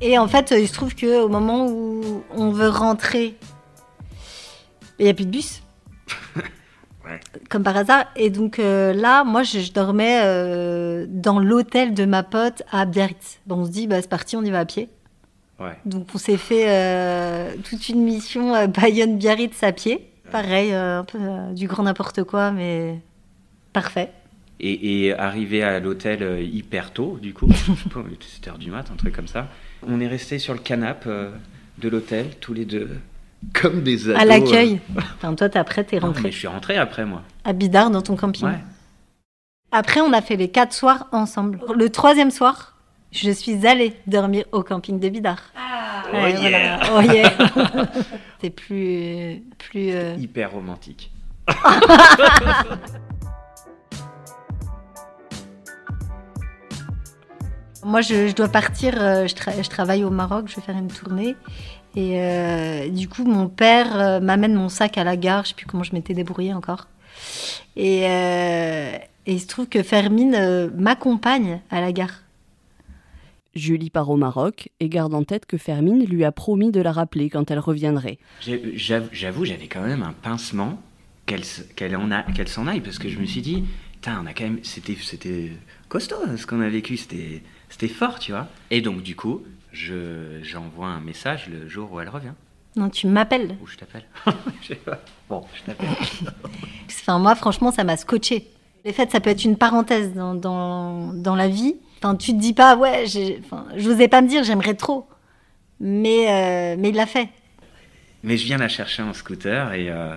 Et 0.00 0.18
en 0.18 0.28
fait, 0.28 0.54
il 0.56 0.68
se 0.68 0.72
trouve 0.72 0.94
qu'au 0.94 1.28
moment 1.28 1.66
où 1.66 2.22
on 2.30 2.50
veut 2.50 2.68
rentrer, 2.68 3.36
il 4.98 5.04
n'y 5.04 5.10
a 5.10 5.14
plus 5.14 5.26
de 5.26 5.30
bus. 5.30 5.62
Ouais. 7.04 7.20
Comme 7.48 7.62
par 7.62 7.74
hasard. 7.74 8.04
Et 8.16 8.28
donc 8.28 8.58
euh, 8.58 8.92
là, 8.92 9.24
moi, 9.24 9.42
je, 9.42 9.60
je 9.60 9.72
dormais 9.72 10.20
euh, 10.24 11.06
dans 11.08 11.38
l'hôtel 11.38 11.94
de 11.94 12.04
ma 12.04 12.22
pote 12.22 12.62
à 12.70 12.84
Biarritz. 12.84 13.38
Bon, 13.46 13.60
on 13.60 13.64
se 13.64 13.70
dit, 13.70 13.86
bah, 13.86 14.02
c'est 14.02 14.10
parti, 14.10 14.36
on 14.36 14.42
y 14.42 14.50
va 14.50 14.58
à 14.58 14.64
pied. 14.66 14.90
Ouais. 15.58 15.76
Donc 15.86 16.08
on 16.14 16.18
s'est 16.18 16.36
fait 16.36 16.66
euh, 16.68 17.54
toute 17.64 17.88
une 17.88 18.02
mission 18.02 18.54
euh, 18.54 18.66
Bayonne-Biarritz 18.66 19.62
à 19.62 19.72
pied. 19.72 20.12
Pareil, 20.30 20.72
euh, 20.72 21.00
un 21.00 21.04
peu 21.04 21.18
euh, 21.18 21.52
du 21.52 21.66
grand 21.66 21.84
n'importe 21.84 22.22
quoi, 22.24 22.50
mais 22.50 23.00
parfait. 23.72 24.12
Et, 24.60 25.06
et 25.06 25.14
arrivé 25.16 25.62
à 25.62 25.78
l'hôtel 25.78 26.22
euh, 26.22 26.40
hyper 26.42 26.92
tôt, 26.92 27.18
du 27.22 27.32
coup, 27.32 27.46
je 27.50 27.54
sais 27.74 27.88
pas, 27.88 28.00
il 28.06 28.14
était 28.14 28.24
7 28.26 28.48
heures 28.48 28.58
du 28.58 28.70
mat, 28.70 28.90
un 28.92 28.96
truc 28.96 29.14
comme 29.14 29.28
ça. 29.28 29.46
On 29.86 30.00
est 30.00 30.08
resté 30.08 30.38
sur 30.40 30.52
le 30.52 30.58
canapé 30.58 31.08
euh, 31.08 31.30
de 31.78 31.88
l'hôtel, 31.88 32.30
tous 32.40 32.54
les 32.54 32.64
deux, 32.64 32.90
comme 33.54 33.82
des 33.82 34.08
ados. 34.10 34.20
à 34.20 34.24
l'accueil. 34.24 34.80
euh. 34.96 35.00
Enfin, 35.16 35.34
toi, 35.34 35.48
t'es 35.48 35.58
après, 35.60 35.84
t'es 35.84 36.00
Non, 36.00 36.08
rentré 36.08 36.22
mais 36.24 36.32
je 36.32 36.38
suis 36.38 36.48
rentré 36.48 36.76
après, 36.76 37.04
moi. 37.04 37.22
à 37.44 37.52
Bidart 37.52 37.90
dans 37.90 38.02
ton 38.02 38.16
camping. 38.16 38.46
Ouais. 38.46 38.58
Après, 39.70 40.00
on 40.00 40.12
a 40.12 40.22
fait 40.22 40.36
les 40.36 40.48
quatre 40.48 40.72
soirs 40.72 41.06
ensemble. 41.12 41.60
Le 41.76 41.88
troisième 41.90 42.30
soir, 42.32 42.74
je 43.12 43.30
suis 43.30 43.66
allée 43.66 43.92
dormir 44.06 44.44
au 44.52 44.62
camping 44.62 44.98
de 44.98 45.08
Bidart. 45.08 45.42
Ah 45.56 45.74
Oh 46.10 46.16
Ouais, 46.16 46.32
yeah. 46.40 46.78
voilà. 46.80 46.90
Oh 46.96 47.00
yeah. 47.12 47.86
C'est 48.40 48.48
plus, 48.50 49.42
plus. 49.58 49.90
euh, 49.92 50.14
Hyper 50.18 50.50
romantique. 50.52 51.10
Moi, 57.84 58.00
je, 58.00 58.28
je 58.28 58.34
dois 58.34 58.48
partir. 58.48 58.94
euh, 59.00 59.26
je, 59.26 59.34
tra- 59.34 59.62
je 59.62 59.68
travaille 59.68 60.04
au 60.04 60.10
Maroc. 60.10 60.46
Je 60.48 60.56
vais 60.56 60.62
faire 60.62 60.76
une 60.76 60.88
tournée. 60.88 61.36
Et 61.96 62.20
euh, 62.20 62.88
du 62.88 63.08
coup, 63.08 63.24
mon 63.24 63.48
père 63.48 63.98
euh, 63.98 64.20
m'amène 64.20 64.54
mon 64.54 64.68
sac 64.68 64.98
à 64.98 65.04
la 65.04 65.16
gare. 65.16 65.44
Je 65.44 65.50
sais 65.50 65.54
plus 65.54 65.66
comment 65.66 65.84
je 65.84 65.92
m'étais 65.94 66.14
débrouillée 66.14 66.52
encore. 66.54 66.86
Et, 67.76 68.02
euh, 68.06 68.90
et 69.26 69.32
il 69.32 69.40
se 69.40 69.46
trouve 69.46 69.66
que 69.68 69.82
Fermine 69.82 70.34
euh, 70.34 70.68
m'accompagne 70.76 71.60
à 71.70 71.80
la 71.80 71.92
gare. 71.92 72.22
Julie 73.54 73.90
part 73.90 74.10
au 74.10 74.16
Maroc 74.16 74.68
et 74.78 74.88
garde 74.88 75.14
en 75.14 75.24
tête 75.24 75.46
que 75.46 75.56
Fermine 75.56 76.04
lui 76.04 76.24
a 76.24 76.30
promis 76.30 76.70
de 76.70 76.80
la 76.80 76.92
rappeler 76.92 77.28
quand 77.30 77.50
elle 77.50 77.58
reviendrait. 77.58 78.18
J'avoue, 78.74 79.44
j'avais 79.44 79.66
quand 79.66 79.82
même 79.82 80.02
un 80.02 80.12
pincement 80.12 80.80
qu'elle 81.26 81.40
s- 81.40 81.66
qu'elle 81.74 81.96
en 81.96 82.10
a- 82.12 82.22
qu'elle 82.22 82.46
s'en 82.48 82.66
aille, 82.68 82.80
parce 82.80 82.98
que 82.98 83.08
je 83.08 83.18
me 83.18 83.24
suis 83.26 83.42
dit, 83.42 83.64
putain, 84.08 84.22
on 84.22 84.26
a 84.26 84.32
quand 84.34 84.44
même, 84.44 84.60
c'était 84.62 84.96
c'était 85.00 85.52
costaud 85.88 86.16
hein, 86.26 86.36
ce 86.36 86.46
qu'on 86.46 86.60
a 86.60 86.68
vécu, 86.68 86.96
c'était 86.96 87.42
c'était 87.68 87.88
fort, 87.88 88.18
tu 88.18 88.32
vois. 88.32 88.48
Et 88.70 88.80
donc 88.80 89.02
du 89.02 89.14
coup, 89.16 89.42
je 89.72 90.40
j'envoie 90.42 90.88
un 90.88 91.00
message 91.00 91.48
le 91.48 91.68
jour 91.68 91.92
où 91.92 92.00
elle 92.00 92.08
revient. 92.08 92.32
Non, 92.76 92.88
tu 92.90 93.06
m'appelles. 93.06 93.56
Ou 93.62 93.66
je 93.66 93.76
t'appelle 93.76 94.04
Je 94.62 94.68
sais 94.68 94.74
pas. 94.76 95.00
Bon, 95.28 95.44
je 95.54 95.62
t'appelle. 95.62 95.88
Enfin, 96.90 97.18
moi, 97.18 97.34
franchement, 97.34 97.72
ça 97.72 97.84
m'a 97.84 97.96
scotché. 97.96 98.46
Les 98.84 98.92
fêtes, 98.92 99.10
ça 99.12 99.20
peut 99.20 99.30
être 99.30 99.44
une 99.44 99.56
parenthèse 99.56 100.12
dans, 100.12 100.34
dans, 100.34 101.12
dans 101.14 101.34
la 101.34 101.48
vie. 101.48 101.76
Enfin, 101.98 102.16
tu 102.16 102.32
te 102.32 102.38
dis 102.38 102.52
pas, 102.52 102.76
ouais, 102.76 103.04
j'ai- 103.06 103.40
enfin, 103.44 103.66
je 103.76 103.88
n'osais 103.90 104.08
pas 104.08 104.20
me 104.20 104.28
dire, 104.28 104.44
j'aimerais 104.44 104.74
trop. 104.74 105.08
Mais, 105.80 106.28
euh, 106.28 106.76
mais 106.78 106.90
il 106.90 106.94
l'a 106.94 107.06
fait. 107.06 107.30
Mais 108.22 108.36
je 108.36 108.44
viens 108.44 108.58
la 108.58 108.68
chercher 108.68 109.02
en 109.02 109.14
scooter 109.14 109.72
et, 109.72 109.88
euh, 109.90 110.16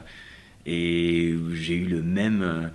et 0.65 1.33
j'ai 1.53 1.75
eu 1.75 1.85
le 1.85 2.01
même, 2.03 2.41
euh, 2.41 2.67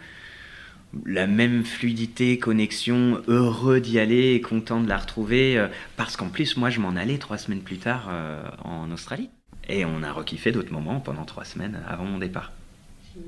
la 1.05 1.27
même 1.27 1.65
fluidité, 1.65 2.39
connexion, 2.39 3.23
heureux 3.29 3.81
d'y 3.81 3.99
aller 3.99 4.35
et 4.35 4.41
content 4.41 4.81
de 4.81 4.89
la 4.89 4.97
retrouver. 4.97 5.59
euh, 5.59 5.69
parce 5.97 6.17
qu'en 6.17 6.29
plus, 6.29 6.57
moi, 6.57 6.71
je 6.71 6.81
m'en 6.81 6.91
allais 6.97 7.19
trois 7.19 7.39
semaines 7.39 7.61
plus 7.61 7.79
tard 7.79 8.09
euh, 8.11 8.43
en 8.65 8.91
Australie. 8.91 9.31
Et 9.69 9.85
on 9.85 10.03
a 10.03 10.13
rekiffé 10.13 10.53
d'autres 10.53 10.73
moments 10.73 11.01
pendant 11.01 11.25
trois 11.25 11.45
semaines 11.45 11.83
avant 11.89 12.05
mon 12.05 12.19
départ. 12.19 12.53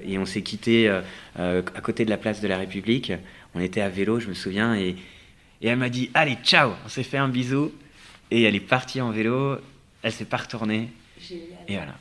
Et 0.04 0.18
on 0.18 0.26
s'est 0.26 0.42
quitté 0.42 0.88
euh, 0.88 1.62
à 1.74 1.80
côté 1.80 2.04
de 2.04 2.10
la 2.10 2.16
place 2.18 2.40
de 2.40 2.48
la 2.48 2.58
République. 2.58 3.12
On 3.54 3.60
était 3.60 3.80
à 3.80 3.88
vélo, 3.88 4.20
je 4.20 4.28
me 4.28 4.34
souviens, 4.34 4.74
et, 4.76 4.96
et 5.62 5.68
elle 5.68 5.78
m'a 5.78 5.88
dit 5.88 6.10
Allez, 6.14 6.36
ciao 6.44 6.72
On 6.84 6.88
s'est 6.88 7.02
fait 7.02 7.18
un 7.18 7.28
bisou. 7.28 7.72
Et 8.30 8.42
elle 8.42 8.54
est 8.54 8.60
partie 8.60 9.00
en 9.00 9.10
vélo, 9.10 9.56
elle 10.02 10.12
s'est 10.12 10.26
pas 10.26 10.36
retournée. 10.36 10.90
Et 11.66 11.76
voilà. 11.76 11.94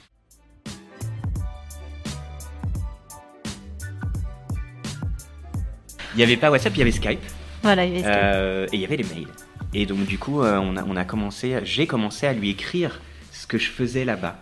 Il 6.18 6.22
n'y 6.22 6.24
avait 6.24 6.38
pas 6.38 6.50
WhatsApp, 6.50 6.74
il 6.76 6.80
y 6.80 6.82
avait 6.82 6.92
Skype. 6.92 7.20
Voilà, 7.62 7.86
il 7.86 7.94
y 7.94 8.00
avait 8.00 8.04
ce- 8.04 8.08
Euh, 8.12 8.66
et 8.72 8.76
il 8.76 8.82
y 8.82 8.86
avait 8.86 8.98
les 8.98 9.04
mails. 9.04 9.28
Et 9.74 9.86
donc 9.86 10.06
du 10.06 10.18
coup, 10.18 10.42
euh, 10.42 10.58
on, 10.58 10.76
a, 10.78 10.84
on 10.84 10.96
a 10.96 11.06
commencé, 11.06 11.60
j'ai 11.64 11.86
commencé 11.86 12.26
à 12.26 12.34
lui 12.34 12.50
écrire 12.50 13.02
ce 13.32 13.46
que 13.46 13.58
je 13.58 13.70
faisais 13.70 14.04
là-bas. 14.06 14.40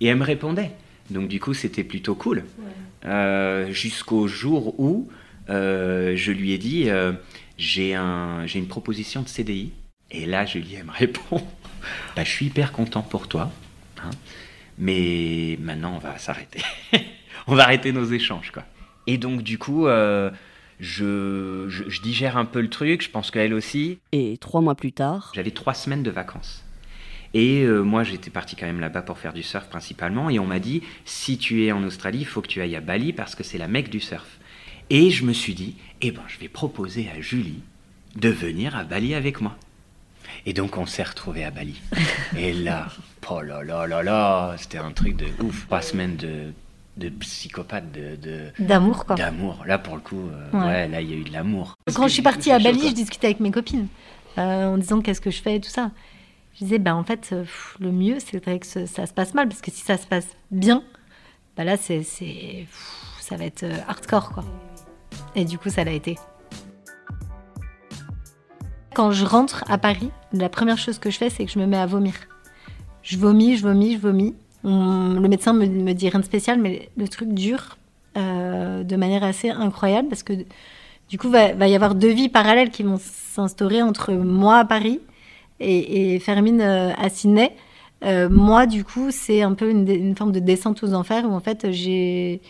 Et 0.00 0.06
elle 0.06 0.16
me 0.16 0.24
répondait. 0.24 0.72
Donc 1.10 1.28
du 1.28 1.38
coup, 1.40 1.54
c'était 1.54 1.84
plutôt 1.84 2.14
cool. 2.16 2.44
Euh, 3.04 3.70
Jusqu'au 3.72 4.26
jour 4.26 4.78
où 4.80 5.08
je 5.48 6.30
lui 6.32 6.52
ai 6.52 6.58
dit, 6.58 6.88
j'ai 7.56 7.94
un, 7.94 8.44
une 8.46 8.66
proposition 8.66 9.22
de 9.22 9.28
CDI. 9.28 9.70
Et 10.10 10.26
là, 10.26 10.44
Julie, 10.44 10.74
elle 10.78 10.84
me 10.86 10.92
répond, 10.92 11.40
bah, 12.16 12.24
je 12.24 12.28
suis 12.30 12.46
hyper 12.46 12.72
content 12.72 13.02
pour 13.02 13.28
toi. 13.28 13.50
hein, 14.02 14.10
mais 14.78 15.56
maintenant, 15.60 15.94
on 15.96 15.98
va 15.98 16.18
s'arrêter. 16.18 16.60
on 17.46 17.54
va 17.54 17.64
arrêter 17.64 17.92
nos 17.92 18.04
échanges, 18.04 18.50
quoi. 18.50 18.64
Et 19.06 19.18
donc, 19.18 19.42
du 19.42 19.58
coup, 19.58 19.86
euh, 19.86 20.30
je, 20.80 21.66
je, 21.68 21.88
je 21.88 22.02
digère 22.02 22.36
un 22.36 22.44
peu 22.44 22.60
le 22.60 22.68
truc, 22.70 23.02
je 23.02 23.10
pense 23.10 23.30
qu'elle 23.30 23.54
aussi. 23.54 23.98
Et 24.12 24.36
trois 24.38 24.60
mois 24.60 24.74
plus 24.74 24.92
tard, 24.92 25.32
J'avais 25.34 25.50
trois 25.50 25.74
semaines 25.74 26.02
de 26.02 26.10
vacances. 26.10 26.64
Et 27.34 27.62
euh, 27.62 27.82
moi, 27.82 28.04
j'étais 28.04 28.30
parti 28.30 28.56
quand 28.56 28.66
même 28.66 28.80
là-bas 28.80 29.02
pour 29.02 29.18
faire 29.18 29.32
du 29.32 29.42
surf 29.42 29.66
principalement. 29.68 30.28
Et 30.28 30.38
on 30.38 30.46
m'a 30.46 30.58
dit, 30.58 30.82
si 31.04 31.38
tu 31.38 31.64
es 31.64 31.72
en 31.72 31.82
Australie, 31.82 32.18
il 32.20 32.26
faut 32.26 32.42
que 32.42 32.48
tu 32.48 32.60
ailles 32.60 32.76
à 32.76 32.80
Bali 32.80 33.12
parce 33.12 33.34
que 33.34 33.42
c'est 33.42 33.58
la 33.58 33.68
mecque 33.68 33.88
du 33.88 34.00
surf. 34.00 34.38
Et 34.90 35.10
je 35.10 35.24
me 35.24 35.32
suis 35.32 35.54
dit, 35.54 35.76
eh 36.02 36.10
ben, 36.10 36.22
je 36.28 36.38
vais 36.38 36.48
proposer 36.48 37.08
à 37.08 37.20
Julie 37.20 37.62
de 38.16 38.28
venir 38.28 38.76
à 38.76 38.84
Bali 38.84 39.14
avec 39.14 39.40
moi. 39.40 39.56
Et 40.44 40.52
donc, 40.52 40.76
on 40.76 40.86
s'est 40.86 41.02
retrouvés 41.02 41.44
à 41.44 41.50
Bali. 41.50 41.80
Et 42.36 42.52
là, 42.52 42.88
oh 43.30 43.40
là 43.40 43.62
là 43.62 43.86
là 43.86 44.02
là, 44.02 44.54
c'était 44.58 44.78
un 44.78 44.92
truc 44.92 45.16
de 45.16 45.26
ouf. 45.42 45.66
Trois 45.66 45.80
semaines 45.82 46.16
de, 46.16 46.52
de 46.96 47.08
psychopathe, 47.08 47.90
de, 47.90 48.50
d'amour, 48.58 49.06
quoi. 49.06 49.16
d'amour. 49.16 49.64
Là, 49.66 49.78
pour 49.78 49.94
le 49.94 50.00
coup, 50.02 50.28
euh, 50.28 50.50
Ouais. 50.52 50.64
ouais. 50.66 50.88
là, 50.88 51.00
il 51.00 51.10
y 51.10 51.12
a 51.14 51.16
eu 51.16 51.24
de 51.24 51.32
l'amour. 51.32 51.74
Quand 51.94 52.06
je 52.06 52.12
suis 52.12 52.22
partie 52.22 52.50
à 52.50 52.58
chaud, 52.58 52.64
Bali, 52.64 52.88
je 52.88 52.94
discutais 52.94 53.28
avec 53.28 53.40
mes 53.40 53.50
copines 53.50 53.86
euh, 54.38 54.66
en 54.66 54.76
disant 54.78 55.00
qu'est-ce 55.00 55.20
que 55.20 55.30
je 55.30 55.40
fais 55.40 55.56
et 55.56 55.60
tout 55.60 55.70
ça. 55.70 55.90
Je 56.54 56.64
disais, 56.64 56.78
bah, 56.78 56.94
en 56.94 57.02
fait, 57.02 57.30
euh, 57.32 57.42
pff, 57.42 57.76
le 57.80 57.90
mieux, 57.92 58.18
c'est 58.20 58.40
que 58.58 58.66
ce- 58.66 58.84
ça 58.86 59.06
se 59.06 59.12
passe 59.14 59.32
mal, 59.32 59.48
parce 59.48 59.62
que 59.62 59.70
si 59.70 59.80
ça 59.80 59.96
se 59.96 60.06
passe 60.06 60.26
bien, 60.50 60.82
bah 61.56 61.64
là, 61.64 61.76
c'est, 61.78 62.02
ça 63.20 63.36
va 63.36 63.44
être 63.46 63.64
hardcore, 63.88 64.32
quoi. 64.32 64.44
Et 65.34 65.44
du 65.46 65.56
coup, 65.58 65.70
ça 65.70 65.84
l'a 65.84 65.92
été. 65.92 66.18
Quand 68.94 69.10
je 69.12 69.24
rentre 69.24 69.64
à 69.70 69.78
Paris, 69.78 70.10
la 70.32 70.48
première 70.50 70.76
chose 70.76 70.98
que 70.98 71.10
je 71.10 71.16
fais, 71.16 71.30
c'est 71.30 71.46
que 71.46 71.50
je 71.50 71.58
me 71.58 71.66
mets 71.66 71.78
à 71.78 71.86
vomir. 71.86 72.12
Je 73.02 73.16
vomis, 73.16 73.56
je 73.56 73.62
vomis, 73.62 73.94
je 73.94 73.98
vomis. 73.98 74.34
Le 74.64 75.28
médecin 75.28 75.52
me, 75.52 75.92
dit 75.92 76.08
rien 76.08 76.20
de 76.20 76.24
spécial, 76.24 76.58
mais 76.60 76.88
le 76.96 77.08
truc 77.08 77.32
dure 77.32 77.76
euh, 78.16 78.84
de 78.84 78.96
manière 78.96 79.24
assez 79.24 79.48
incroyable 79.48 80.08
parce 80.08 80.22
que 80.22 80.34
du 81.08 81.18
coup, 81.18 81.30
va, 81.30 81.52
va 81.52 81.68
y 81.68 81.74
avoir 81.74 81.94
deux 81.94 82.12
vies 82.12 82.28
parallèles 82.28 82.70
qui 82.70 82.82
vont 82.82 82.98
s'instaurer 83.00 83.82
entre 83.82 84.12
moi 84.12 84.58
à 84.58 84.64
Paris 84.64 85.00
et, 85.60 86.18
Fermine 86.20 86.60
euh, 86.60 86.92
à 86.96 87.08
Sydney. 87.08 87.52
Euh, 88.04 88.28
moi, 88.28 88.66
du 88.66 88.84
coup, 88.84 89.10
c'est 89.10 89.42
un 89.42 89.54
peu 89.54 89.70
une, 89.70 90.16
forme 90.16 90.32
de 90.32 90.40
descente 90.40 90.82
aux 90.82 90.94
enfers 90.94 91.24
où 91.24 91.32
en 91.32 91.40
fait, 91.40 91.70
j'ai, 91.70 92.40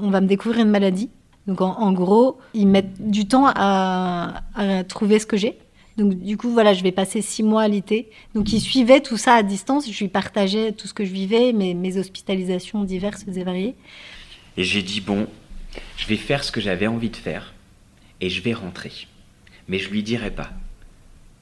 on 0.00 0.10
va 0.10 0.20
me 0.20 0.26
découvrir 0.26 0.64
une 0.64 0.70
maladie. 0.70 1.10
Donc 1.46 1.60
en, 1.60 1.92
gros, 1.92 2.38
ils 2.54 2.68
mettent 2.68 3.10
du 3.10 3.26
temps 3.26 3.46
à 3.52 4.42
trouver 4.88 5.18
ce 5.18 5.26
que 5.26 5.36
j'ai. 5.36 5.58
Donc 5.96 6.14
du 6.18 6.36
coup, 6.36 6.50
voilà, 6.50 6.72
je 6.74 6.82
vais 6.82 6.92
passer 6.92 7.20
six 7.22 7.42
mois 7.42 7.62
à 7.62 7.68
l'IT. 7.68 8.06
Donc 8.34 8.52
ils 8.52 8.60
suivaient 8.60 9.00
tout 9.00 9.16
ça 9.16 9.34
à 9.34 9.42
distance. 9.42 9.90
Je 9.90 9.98
lui 9.98 10.08
partageais 10.08 10.72
tout 10.72 10.86
ce 10.88 10.94
que 10.94 11.04
je 11.04 11.12
vivais, 11.12 11.52
mes, 11.52 11.74
mes 11.74 11.98
hospitalisations 11.98 12.84
diverses 12.84 13.24
et 13.28 13.42
variées. 13.44 13.74
Et 14.56 14.64
j'ai 14.64 14.82
dit, 14.82 15.00
bon, 15.00 15.26
je 15.96 16.06
vais 16.06 16.16
faire 16.16 16.44
ce 16.44 16.52
que 16.52 16.60
j'avais 16.60 16.86
envie 16.86 17.10
de 17.10 17.16
faire 17.16 17.52
et 18.20 18.28
je 18.30 18.40
vais 18.42 18.52
rentrer. 18.54 18.92
Mais 19.68 19.78
je 19.78 19.90
lui 19.90 20.02
dirai 20.02 20.30
pas. 20.30 20.50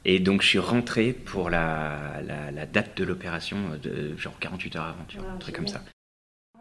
Et 0.04 0.18
donc 0.18 0.40
je 0.42 0.48
suis 0.48 0.58
rentré 0.58 1.12
pour 1.12 1.50
la, 1.50 2.20
la, 2.26 2.50
la 2.50 2.66
date 2.66 2.96
de 2.96 3.04
l'opération, 3.04 3.56
de 3.82 4.16
genre 4.16 4.38
48 4.40 4.76
heures 4.76 4.84
avant, 4.84 5.04
tu 5.08 5.18
vois, 5.18 5.30
un 5.30 5.36
truc 5.36 5.54
comme 5.56 5.68
ça. 5.68 5.82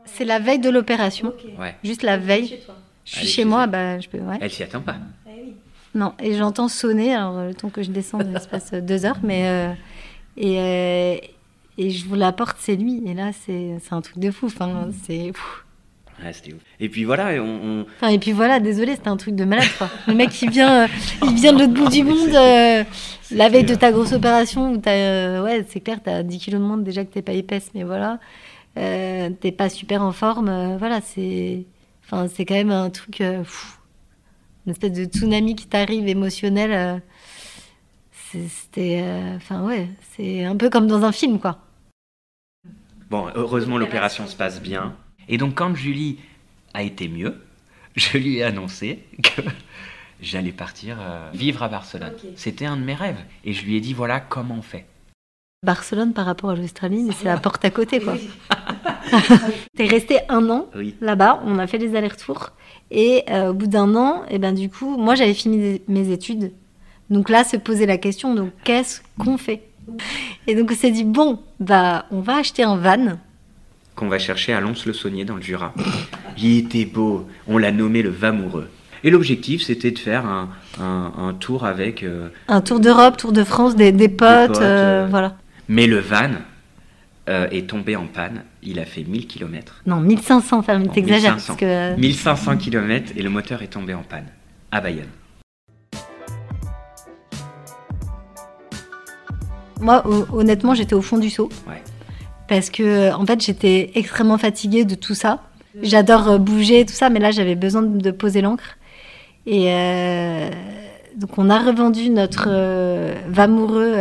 C'est 0.05 0.25
la 0.25 0.39
veille 0.39 0.59
de 0.59 0.69
l'opération, 0.69 1.33
Ouais. 1.57 1.75
juste 1.83 2.03
la 2.03 2.17
veille. 2.17 2.59
Je 3.05 3.11
suis 3.11 3.19
Allez, 3.21 3.27
chez 3.27 3.33
chez 3.33 3.45
moi, 3.45 3.63
elle. 3.63 3.69
bah, 3.69 3.99
je 3.99 4.09
peux, 4.09 4.17
ouais. 4.19 4.37
Elle 4.41 4.51
s'y 4.51 4.61
attend 4.63 4.81
pas. 4.81 4.97
Non, 5.95 6.13
et 6.21 6.35
j'entends 6.35 6.67
sonner, 6.67 7.15
alors 7.15 7.43
le 7.45 7.53
temps 7.55 7.69
que 7.69 7.81
je 7.83 7.89
descende, 7.91 8.27
il 8.33 8.39
se 8.39 8.47
passe 8.47 8.71
euh, 8.73 8.81
deux 8.81 9.05
heures, 9.05 9.17
mais. 9.23 9.47
euh, 9.47 9.73
et, 10.37 10.59
euh, 10.59 11.17
et 11.77 11.89
je 11.89 12.05
vous 12.07 12.15
la 12.15 12.31
porte, 12.31 12.57
c'est 12.59 12.75
lui. 12.75 13.01
Et 13.07 13.13
là, 13.13 13.31
c'est 13.45 13.75
un 13.91 14.01
truc 14.01 14.19
de 14.19 14.29
fou. 14.31 14.45
Enfin, 14.47 14.89
c'est. 15.05 15.31
Ouais, 16.23 16.33
c'était 16.33 16.53
ouf. 16.53 16.59
Et 16.81 16.89
puis 16.89 17.05
voilà, 17.05 17.33
et 17.33 17.39
on, 17.39 17.45
on- 17.63 17.85
Enfin, 17.95 18.09
et 18.09 18.19
puis 18.19 18.33
voilà, 18.33 18.59
désolé, 18.59 18.95
c'était 18.95 19.07
un 19.07 19.15
truc 19.17 19.35
de 19.35 19.45
malade, 19.45 19.69
quoi. 19.77 19.89
Le 20.07 20.13
mec 20.13 20.29
qui 20.31 20.47
vient, 20.47 20.83
euh, 20.83 20.87
il 21.23 21.33
vient 21.33 21.53
de 21.53 21.59
l'autre 21.61 21.73
bout 21.73 21.87
du 21.89 22.03
monde, 22.03 22.35
euh, 22.35 22.83
la 23.31 23.47
veille 23.49 23.63
de 23.63 23.73
ta 23.75 23.91
grosse 23.91 24.11
opération, 24.13 24.73
où 24.73 24.77
t'as. 24.77 24.91
euh, 24.91 25.43
ouais, 25.43 25.65
c'est 25.69 25.79
clair, 25.79 25.99
t'as 26.03 26.21
10 26.23 26.37
kilos 26.39 26.59
de 26.61 26.65
moins 26.65 26.77
déjà 26.77 27.05
que 27.05 27.11
t'es 27.13 27.21
pas 27.21 27.31
épaisse, 27.33 27.71
mais 27.73 27.83
voilà. 27.83 28.19
T'es 28.75 29.51
pas 29.57 29.69
super 29.69 30.01
en 30.03 30.11
forme, 30.11 30.77
voilà, 30.77 30.99
c'est. 31.01 31.63
Enfin, 32.05 32.27
c'est 32.33 32.45
quand 32.45 32.53
même 32.55 32.71
un 32.71 32.89
truc. 32.89 33.17
pfff. 33.17 33.78
Une 34.65 34.71
espèce 34.71 34.91
de 34.93 35.05
tsunami 35.05 35.55
qui 35.55 35.67
t'arrive 35.67 36.07
émotionnel. 36.07 36.71
euh, 36.71 36.99
c'est- 38.31 38.47
C'était. 38.47 39.01
euh, 39.03 39.35
Enfin, 39.37 39.63
ouais, 39.63 39.89
c'est 40.15 40.43
un 40.45 40.55
peu 40.55 40.69
comme 40.69 40.87
dans 40.87 41.03
un 41.03 41.11
film, 41.11 41.39
quoi. 41.39 41.59
Bon, 43.09 43.27
heureusement, 43.35 43.77
l'opération 43.77 44.27
se 44.27 44.35
passe 44.35 44.61
bien. 44.61 44.95
Et 45.27 45.37
donc, 45.37 45.55
quand 45.55 45.73
Julie 45.75 46.19
a 46.73 46.83
été 46.83 47.07
mieux, 47.07 47.41
je 47.95 48.17
lui 48.17 48.37
ai 48.37 48.43
annoncé 48.43 49.03
que 49.23 49.41
j'allais 50.21 50.51
partir 50.51 50.97
euh, 51.01 51.29
vivre 51.33 51.63
à 51.63 51.69
Barcelone. 51.69 52.13
C'était 52.35 52.65
un 52.65 52.77
de 52.77 52.83
mes 52.83 52.93
rêves. 52.93 53.19
Et 53.45 53.53
je 53.53 53.65
lui 53.65 53.75
ai 53.77 53.81
dit, 53.81 53.93
voilà 53.93 54.19
comment 54.19 54.55
on 54.59 54.61
fait. 54.61 54.85
Barcelone 55.65 56.13
par 56.13 56.25
rapport 56.25 56.51
à 56.51 56.55
l'Australie, 56.55 57.03
mais 57.03 57.13
c'est 57.13 57.25
la 57.25 57.37
porte 57.37 57.65
à 57.65 57.69
côté, 57.71 57.99
quoi. 57.99 58.15
T'es 59.77 59.85
resté 59.85 60.19
un 60.29 60.49
an 60.49 60.67
Oui. 60.75 60.95
là-bas, 61.01 61.41
on 61.45 61.57
a 61.59 61.67
fait 61.67 61.77
des 61.77 61.95
allers-retours. 61.95 62.51
Et 62.91 63.23
euh, 63.29 63.49
au 63.49 63.53
bout 63.53 63.67
d'un 63.67 63.95
an, 63.95 64.23
et 64.29 64.39
ben, 64.39 64.53
du 64.53 64.69
coup, 64.69 64.97
moi 64.97 65.15
j'avais 65.15 65.33
fini 65.33 65.81
mes 65.87 66.11
études. 66.11 66.51
Donc 67.09 67.29
là, 67.29 67.43
se 67.43 67.57
poser 67.57 67.85
la 67.85 67.97
question, 67.97 68.35
donc 68.35 68.51
qu'est-ce 68.63 69.01
qu'on 69.19 69.37
fait? 69.37 69.61
Et 70.47 70.55
donc 70.55 70.69
on 70.71 70.75
s'est 70.75 70.91
dit, 70.91 71.03
bon, 71.03 71.39
bah, 71.59 72.05
on 72.11 72.19
va 72.21 72.37
acheter 72.37 72.63
un 72.63 72.75
van. 72.77 73.17
Qu'on 73.95 74.07
va 74.07 74.19
chercher 74.19 74.53
à 74.53 74.61
Lons-le-Saunier 74.61 75.25
dans 75.25 75.35
le 75.35 75.41
Jura. 75.41 75.73
Il 76.37 76.57
était 76.59 76.85
beau. 76.85 77.27
On 77.47 77.57
l'a 77.57 77.71
nommé 77.71 78.01
le 78.01 78.09
Vamoureux. 78.09 78.69
Et 79.03 79.09
l'objectif, 79.09 79.61
c'était 79.63 79.91
de 79.91 79.99
faire 79.99 80.25
un, 80.25 80.49
un- 80.79 81.11
un 81.17 81.33
tour 81.33 81.65
avec. 81.65 82.03
euh, 82.03 82.29
Un 82.47 82.61
tour 82.61 82.79
d'Europe, 82.79 83.17
tour 83.17 83.31
de 83.33 83.43
France, 83.43 83.75
des, 83.75 83.91
des 83.91 84.07
potes, 84.09 84.47
potes, 84.53 84.61
euh, 84.61 85.07
voilà. 85.09 85.35
Mais 85.67 85.85
le 85.87 85.99
van 85.99 86.29
euh, 87.29 87.47
est 87.51 87.67
tombé 87.69 87.95
en 87.95 88.07
panne. 88.07 88.43
Il 88.63 88.79
a 88.79 88.85
fait 88.85 89.03
1000 89.03 89.27
km. 89.27 89.81
Non, 89.85 89.99
1500, 90.01 90.63
Fermi, 90.63 90.87
Bon, 90.87 90.93
t'exagères. 90.93 91.35
1500. 91.35 91.53
Parce 91.53 91.59
que... 91.59 91.99
1500 91.99 92.57
km 92.57 93.11
et 93.15 93.21
le 93.21 93.29
moteur 93.29 93.61
est 93.61 93.67
tombé 93.67 93.93
en 93.93 94.01
panne. 94.03 94.25
À 94.71 94.81
Bayonne. 94.81 95.05
Moi, 99.79 100.03
ho- 100.05 100.27
honnêtement, 100.33 100.73
j'étais 100.73 100.95
au 100.95 101.01
fond 101.01 101.17
du 101.17 101.29
seau. 101.29 101.49
Ouais. 101.67 101.81
Parce 102.47 102.69
que, 102.69 103.13
en 103.13 103.25
fait, 103.25 103.41
j'étais 103.43 103.91
extrêmement 103.95 104.37
fatiguée 104.37 104.83
de 104.83 104.95
tout 104.95 105.15
ça. 105.15 105.43
J'adore 105.81 106.27
euh, 106.29 106.37
bouger, 106.37 106.85
tout 106.85 106.93
ça, 106.93 107.09
mais 107.09 107.19
là, 107.19 107.31
j'avais 107.31 107.55
besoin 107.55 107.83
de, 107.83 108.11
poser 108.11 108.41
l'encre. 108.41 108.77
Et 109.45 109.71
euh, 109.71 110.49
donc, 111.15 111.37
on 111.37 111.49
a 111.49 111.59
revendu 111.59 112.09
notre 112.09 112.47
euh, 112.49 113.13
Vamoureux 113.27 113.93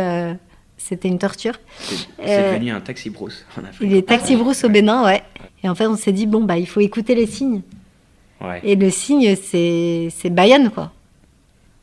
C'était 0.79 1.07
une 1.09 1.19
torture. 1.19 1.59
C'est 1.79 2.07
Euh, 2.27 2.53
devenu 2.53 2.71
un 2.71 2.81
taxi 2.81 3.09
brousse 3.11 3.45
en 3.55 3.63
Afrique. 3.65 3.87
Il 3.91 3.95
est 3.95 4.07
taxi 4.07 4.35
brousse 4.35 4.63
au 4.63 4.69
Bénin, 4.69 5.03
ouais. 5.05 5.21
Et 5.63 5.69
en 5.69 5.75
fait, 5.75 5.85
on 5.85 5.95
s'est 5.95 6.13
dit, 6.13 6.25
bon, 6.25 6.43
bah, 6.43 6.57
il 6.57 6.67
faut 6.67 6.79
écouter 6.79 7.13
les 7.13 7.27
signes. 7.27 7.61
Ouais. 8.41 8.61
Et 8.63 8.75
le 8.75 8.89
signe, 8.89 9.35
c'est 9.35 10.29
Bayonne, 10.31 10.71
quoi. 10.71 10.91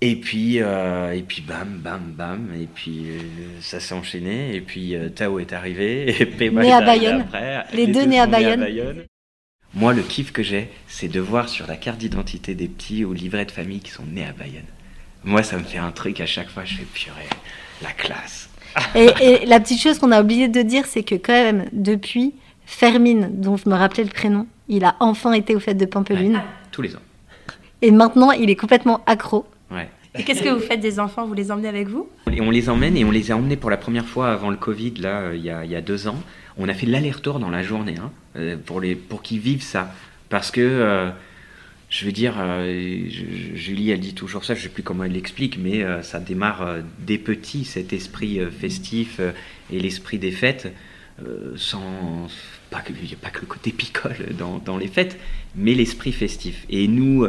Et 0.01 0.17
puis, 0.17 0.61
euh, 0.61 1.13
et 1.13 1.23
puis 1.23 1.41
bam, 1.41 1.79
bam, 1.83 2.13
bam, 2.15 2.51
et 2.61 2.67
puis 2.67 3.07
euh, 3.09 3.19
ça 3.63 3.81
s'est 3.81 3.95
enchaîné, 3.95 4.55
et 4.55 4.61
puis 4.61 4.95
euh, 4.95 5.09
Tao 5.09 5.39
est 5.39 5.55
arrivé, 5.55 6.15
et 6.21 6.27
Pema 6.27 6.65
est 6.67 6.71
à 6.71 6.77
arrivé 6.77 6.87
Bayonne. 7.07 7.21
après. 7.23 7.65
Les 7.73 7.87
deux 7.87 8.05
nés 8.05 8.21
à 8.21 8.27
Bayonne. 8.27 8.67
Moi, 9.73 9.95
le 9.95 10.03
kiff 10.03 10.33
que 10.33 10.43
j'ai, 10.43 10.71
c'est 10.87 11.09
de 11.09 11.21
voir 11.21 11.49
sur 11.49 11.67
la 11.67 11.77
carte 11.77 11.99
d'identité 11.99 12.55
des 12.55 12.69
petits 12.69 13.05
ou 13.07 13.13
livret 13.15 13.47
de 13.47 13.51
famille 13.51 13.81
qui 13.81 13.91
sont 13.91 14.05
nés 14.05 14.27
à 14.27 14.33
Bayonne. 14.33 14.65
Moi, 15.25 15.43
ça 15.43 15.57
me 15.57 15.65
fait 15.65 15.79
un 15.79 15.93
truc 15.93 16.21
à 16.21 16.27
chaque 16.27 16.51
fois, 16.51 16.65
je 16.67 16.75
fais 16.77 16.85
purée, 16.85 17.29
la 17.83 17.93
classe. 17.93 18.51
Et, 18.95 19.09
et 19.21 19.47
la 19.47 19.59
petite 19.61 19.81
chose 19.81 19.99
qu'on 19.99 20.13
a 20.13 20.21
oublié 20.21 20.49
de 20.49 20.63
dire, 20.63 20.85
c'est 20.87 21.03
que 21.03 21.15
quand 21.15 21.33
même, 21.33 21.67
depuis, 21.73 22.35
Fermine, 22.67 23.31
dont 23.33 23.57
je 23.57 23.69
me 23.69 23.75
rappelais 23.75 24.05
le 24.05 24.11
prénom, 24.11 24.47
il 24.69 24.85
a 24.85 24.97
enfin 25.01 25.33
été 25.33 25.55
aux 25.55 25.61
fêtes 25.61 25.79
de 25.79 25.87
Pampelune. 25.87 26.43
Tous 26.73 26.83
les 26.83 26.95
ans. 26.95 27.01
Et 27.83 27.91
maintenant, 27.91 28.33
il 28.33 28.51
est 28.51 28.57
complètement 28.57 29.03
accro. 29.07 29.47
Ouais. 29.71 29.89
Et 30.19 30.25
qu'est-ce 30.25 30.43
que 30.43 30.49
vous 30.49 30.61
faites 30.61 30.81
des 30.81 30.99
enfants? 30.99 31.27
Vous 31.27 31.35
les 31.35 31.53
emmenez 31.53 31.69
avec 31.69 31.89
vous? 31.89 32.09
Et 32.33 32.41
on 32.41 32.51
les 32.51 32.69
emmène 32.69 32.97
et 32.97 33.05
on 33.05 33.11
les 33.11 33.31
a 33.31 33.37
emmenés 33.37 33.57
pour 33.57 33.71
la 33.71 33.77
première 33.77 34.07
fois 34.07 34.33
avant 34.33 34.51
le 34.51 34.57
Covid, 34.57 34.95
là, 34.95 35.21
euh, 35.21 35.37
il 35.37 35.45
y 35.45 35.51
a, 35.51 35.65
il 35.65 35.71
y 35.71 35.77
a 35.77 35.81
deux 35.81 36.09
ans. 36.09 36.17
On 36.57 36.69
a 36.69 36.75
fait 36.75 36.87
l'aller-retour 36.87 37.39
dans 37.39 37.51
la 37.51 37.63
journée 37.63 37.97
hein, 38.01 38.11
euh, 38.37 38.57
pour, 38.57 38.81
les, 38.81 38.95
pour 38.95 39.23
qu'ils 39.23 39.41
vivent 39.41 39.63
ça. 39.63 39.93
Parce 40.29 40.51
que, 40.51 40.61
euh, 40.63 41.11
je 41.89 42.05
veux 42.05 42.13
dire, 42.13 42.35
euh, 42.39 43.05
Julie, 43.55 43.91
elle 43.91 44.01
dit 44.01 44.15
toujours 44.15 44.45
ça, 44.45 44.55
je 44.55 44.63
sais 44.63 44.69
plus 44.69 44.83
comment 44.83 45.05
elle 45.05 45.13
l'explique, 45.13 45.57
mais 45.59 45.83
euh, 45.85 46.03
ça 46.03 46.19
démarre 46.19 46.63
euh, 46.63 46.81
dès 46.99 47.19
petit, 47.19 47.65
cet 47.65 47.93
esprit 47.93 48.41
euh, 48.41 48.51
festif 48.51 49.21
et 49.73 49.79
l'esprit 49.79 50.19
des 50.19 50.33
fêtes, 50.33 50.73
sans. 51.57 52.27
Pas 52.71 52.81
que- 52.81 52.93
Il 53.01 53.07
n'y 53.09 53.15
a 53.15 53.17
pas 53.17 53.31
que 53.31 53.41
le 53.41 53.47
côté 53.47 53.71
picole 53.73 54.35
dans, 54.37 54.59
dans 54.59 54.77
les 54.77 54.89
fêtes, 54.89 55.19
mais 55.55 55.75
l'esprit 55.75 56.13
festif. 56.13 56.67
Et 56.69 56.89
nous, 56.89 57.27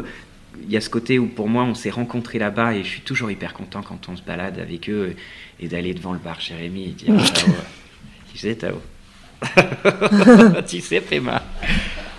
il 0.64 0.70
y 0.70 0.76
a 0.76 0.80
ce 0.80 0.90
côté 0.90 1.18
où 1.18 1.26
pour 1.28 1.48
moi 1.48 1.62
on 1.64 1.74
s'est 1.74 1.88
rencontrés 1.90 2.38
là-bas 2.40 2.74
et 2.74 2.82
je 2.82 2.88
suis 2.88 3.00
toujours 3.02 3.30
hyper 3.30 3.54
content 3.54 3.80
quand 3.82 4.08
on 4.08 4.16
se 4.16 4.22
balade 4.22 4.58
avec 4.58 4.90
eux 4.90 5.14
et 5.60 5.68
d'aller 5.68 5.94
devant 5.94 6.12
le 6.12 6.18
bar 6.18 6.40
Jérémy 6.40 6.84
et 6.84 6.92
dire 6.92 7.14
Tao, 7.32 7.46
tu 8.32 8.38
sais 8.38 8.56
Tao 8.56 8.80
tu 10.68 10.80
sais 10.80 11.00
Pema 11.00 11.42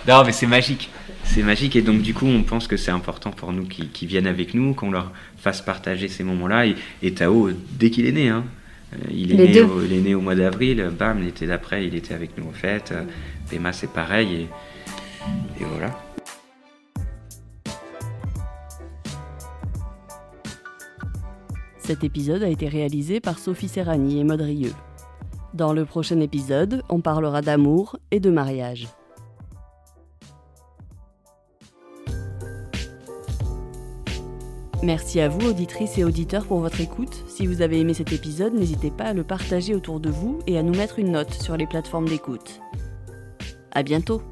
non 0.08 0.24
mais 0.24 0.32
c'est 0.32 0.46
magique 0.46 0.88
c'est 1.32 1.44
magique 1.44 1.76
et 1.76 1.82
donc 1.82 2.02
du 2.02 2.12
coup 2.12 2.26
on 2.26 2.42
pense 2.42 2.66
que 2.66 2.76
c'est 2.76 2.90
important 2.90 3.30
pour 3.30 3.52
nous 3.52 3.64
qu'ils 3.64 4.08
viennent 4.08 4.26
avec 4.26 4.52
nous 4.52 4.74
qu'on 4.74 4.90
leur 4.90 5.12
fasse 5.36 5.62
partager 5.62 6.08
ces 6.08 6.24
moments-là 6.24 6.66
et, 6.66 6.74
et 7.02 7.12
Tao 7.12 7.50
dès 7.78 7.90
qu'il 7.90 8.06
est 8.06 8.12
né 8.12 8.28
hein, 8.28 8.44
euh, 8.94 8.96
il, 9.12 9.32
est 9.32 9.36
Les 9.36 9.48
né 9.48 9.62
au, 9.62 9.80
il 9.80 9.92
est 9.92 10.00
né 10.00 10.14
au 10.16 10.20
mois 10.20 10.34
d'avril 10.34 10.90
bam 10.98 11.22
l'été 11.22 11.46
d'après 11.46 11.86
il 11.86 11.94
était 11.94 12.14
avec 12.14 12.36
nous 12.36 12.48
aux 12.48 12.52
fêtes 12.52 12.90
euh, 12.90 13.04
Pema 13.48 13.72
c'est 13.72 13.92
pareil 13.92 14.34
et, 14.34 15.62
et 15.62 15.66
voilà 15.66 15.96
Cet 21.78 22.04
épisode 22.04 22.44
a 22.44 22.48
été 22.48 22.68
réalisé 22.68 23.18
par 23.18 23.40
Sophie 23.40 23.66
Serrani 23.66 24.20
et 24.20 24.24
Maud 24.24 24.40
Rieux. 24.40 24.74
Dans 25.54 25.72
le 25.72 25.84
prochain 25.84 26.20
épisode, 26.20 26.84
on 26.88 27.00
parlera 27.00 27.42
d'amour 27.42 27.96
et 28.12 28.20
de 28.20 28.30
mariage. 28.30 28.86
Merci 34.82 35.20
à 35.20 35.28
vous, 35.28 35.46
auditrices 35.46 35.98
et 35.98 36.04
auditeurs, 36.04 36.46
pour 36.46 36.60
votre 36.60 36.80
écoute. 36.80 37.24
Si 37.28 37.46
vous 37.46 37.60
avez 37.60 37.80
aimé 37.80 37.92
cet 37.92 38.12
épisode, 38.12 38.54
n'hésitez 38.54 38.90
pas 38.90 39.04
à 39.04 39.12
le 39.12 39.24
partager 39.24 39.74
autour 39.74 40.00
de 40.00 40.08
vous 40.08 40.38
et 40.46 40.56
à 40.56 40.62
nous 40.62 40.74
mettre 40.74 40.98
une 40.98 41.12
note 41.12 41.34
sur 41.34 41.56
les 41.58 41.66
plateformes 41.66 42.08
d'écoute. 42.08 42.60
À 43.72 43.82
bientôt! 43.82 44.22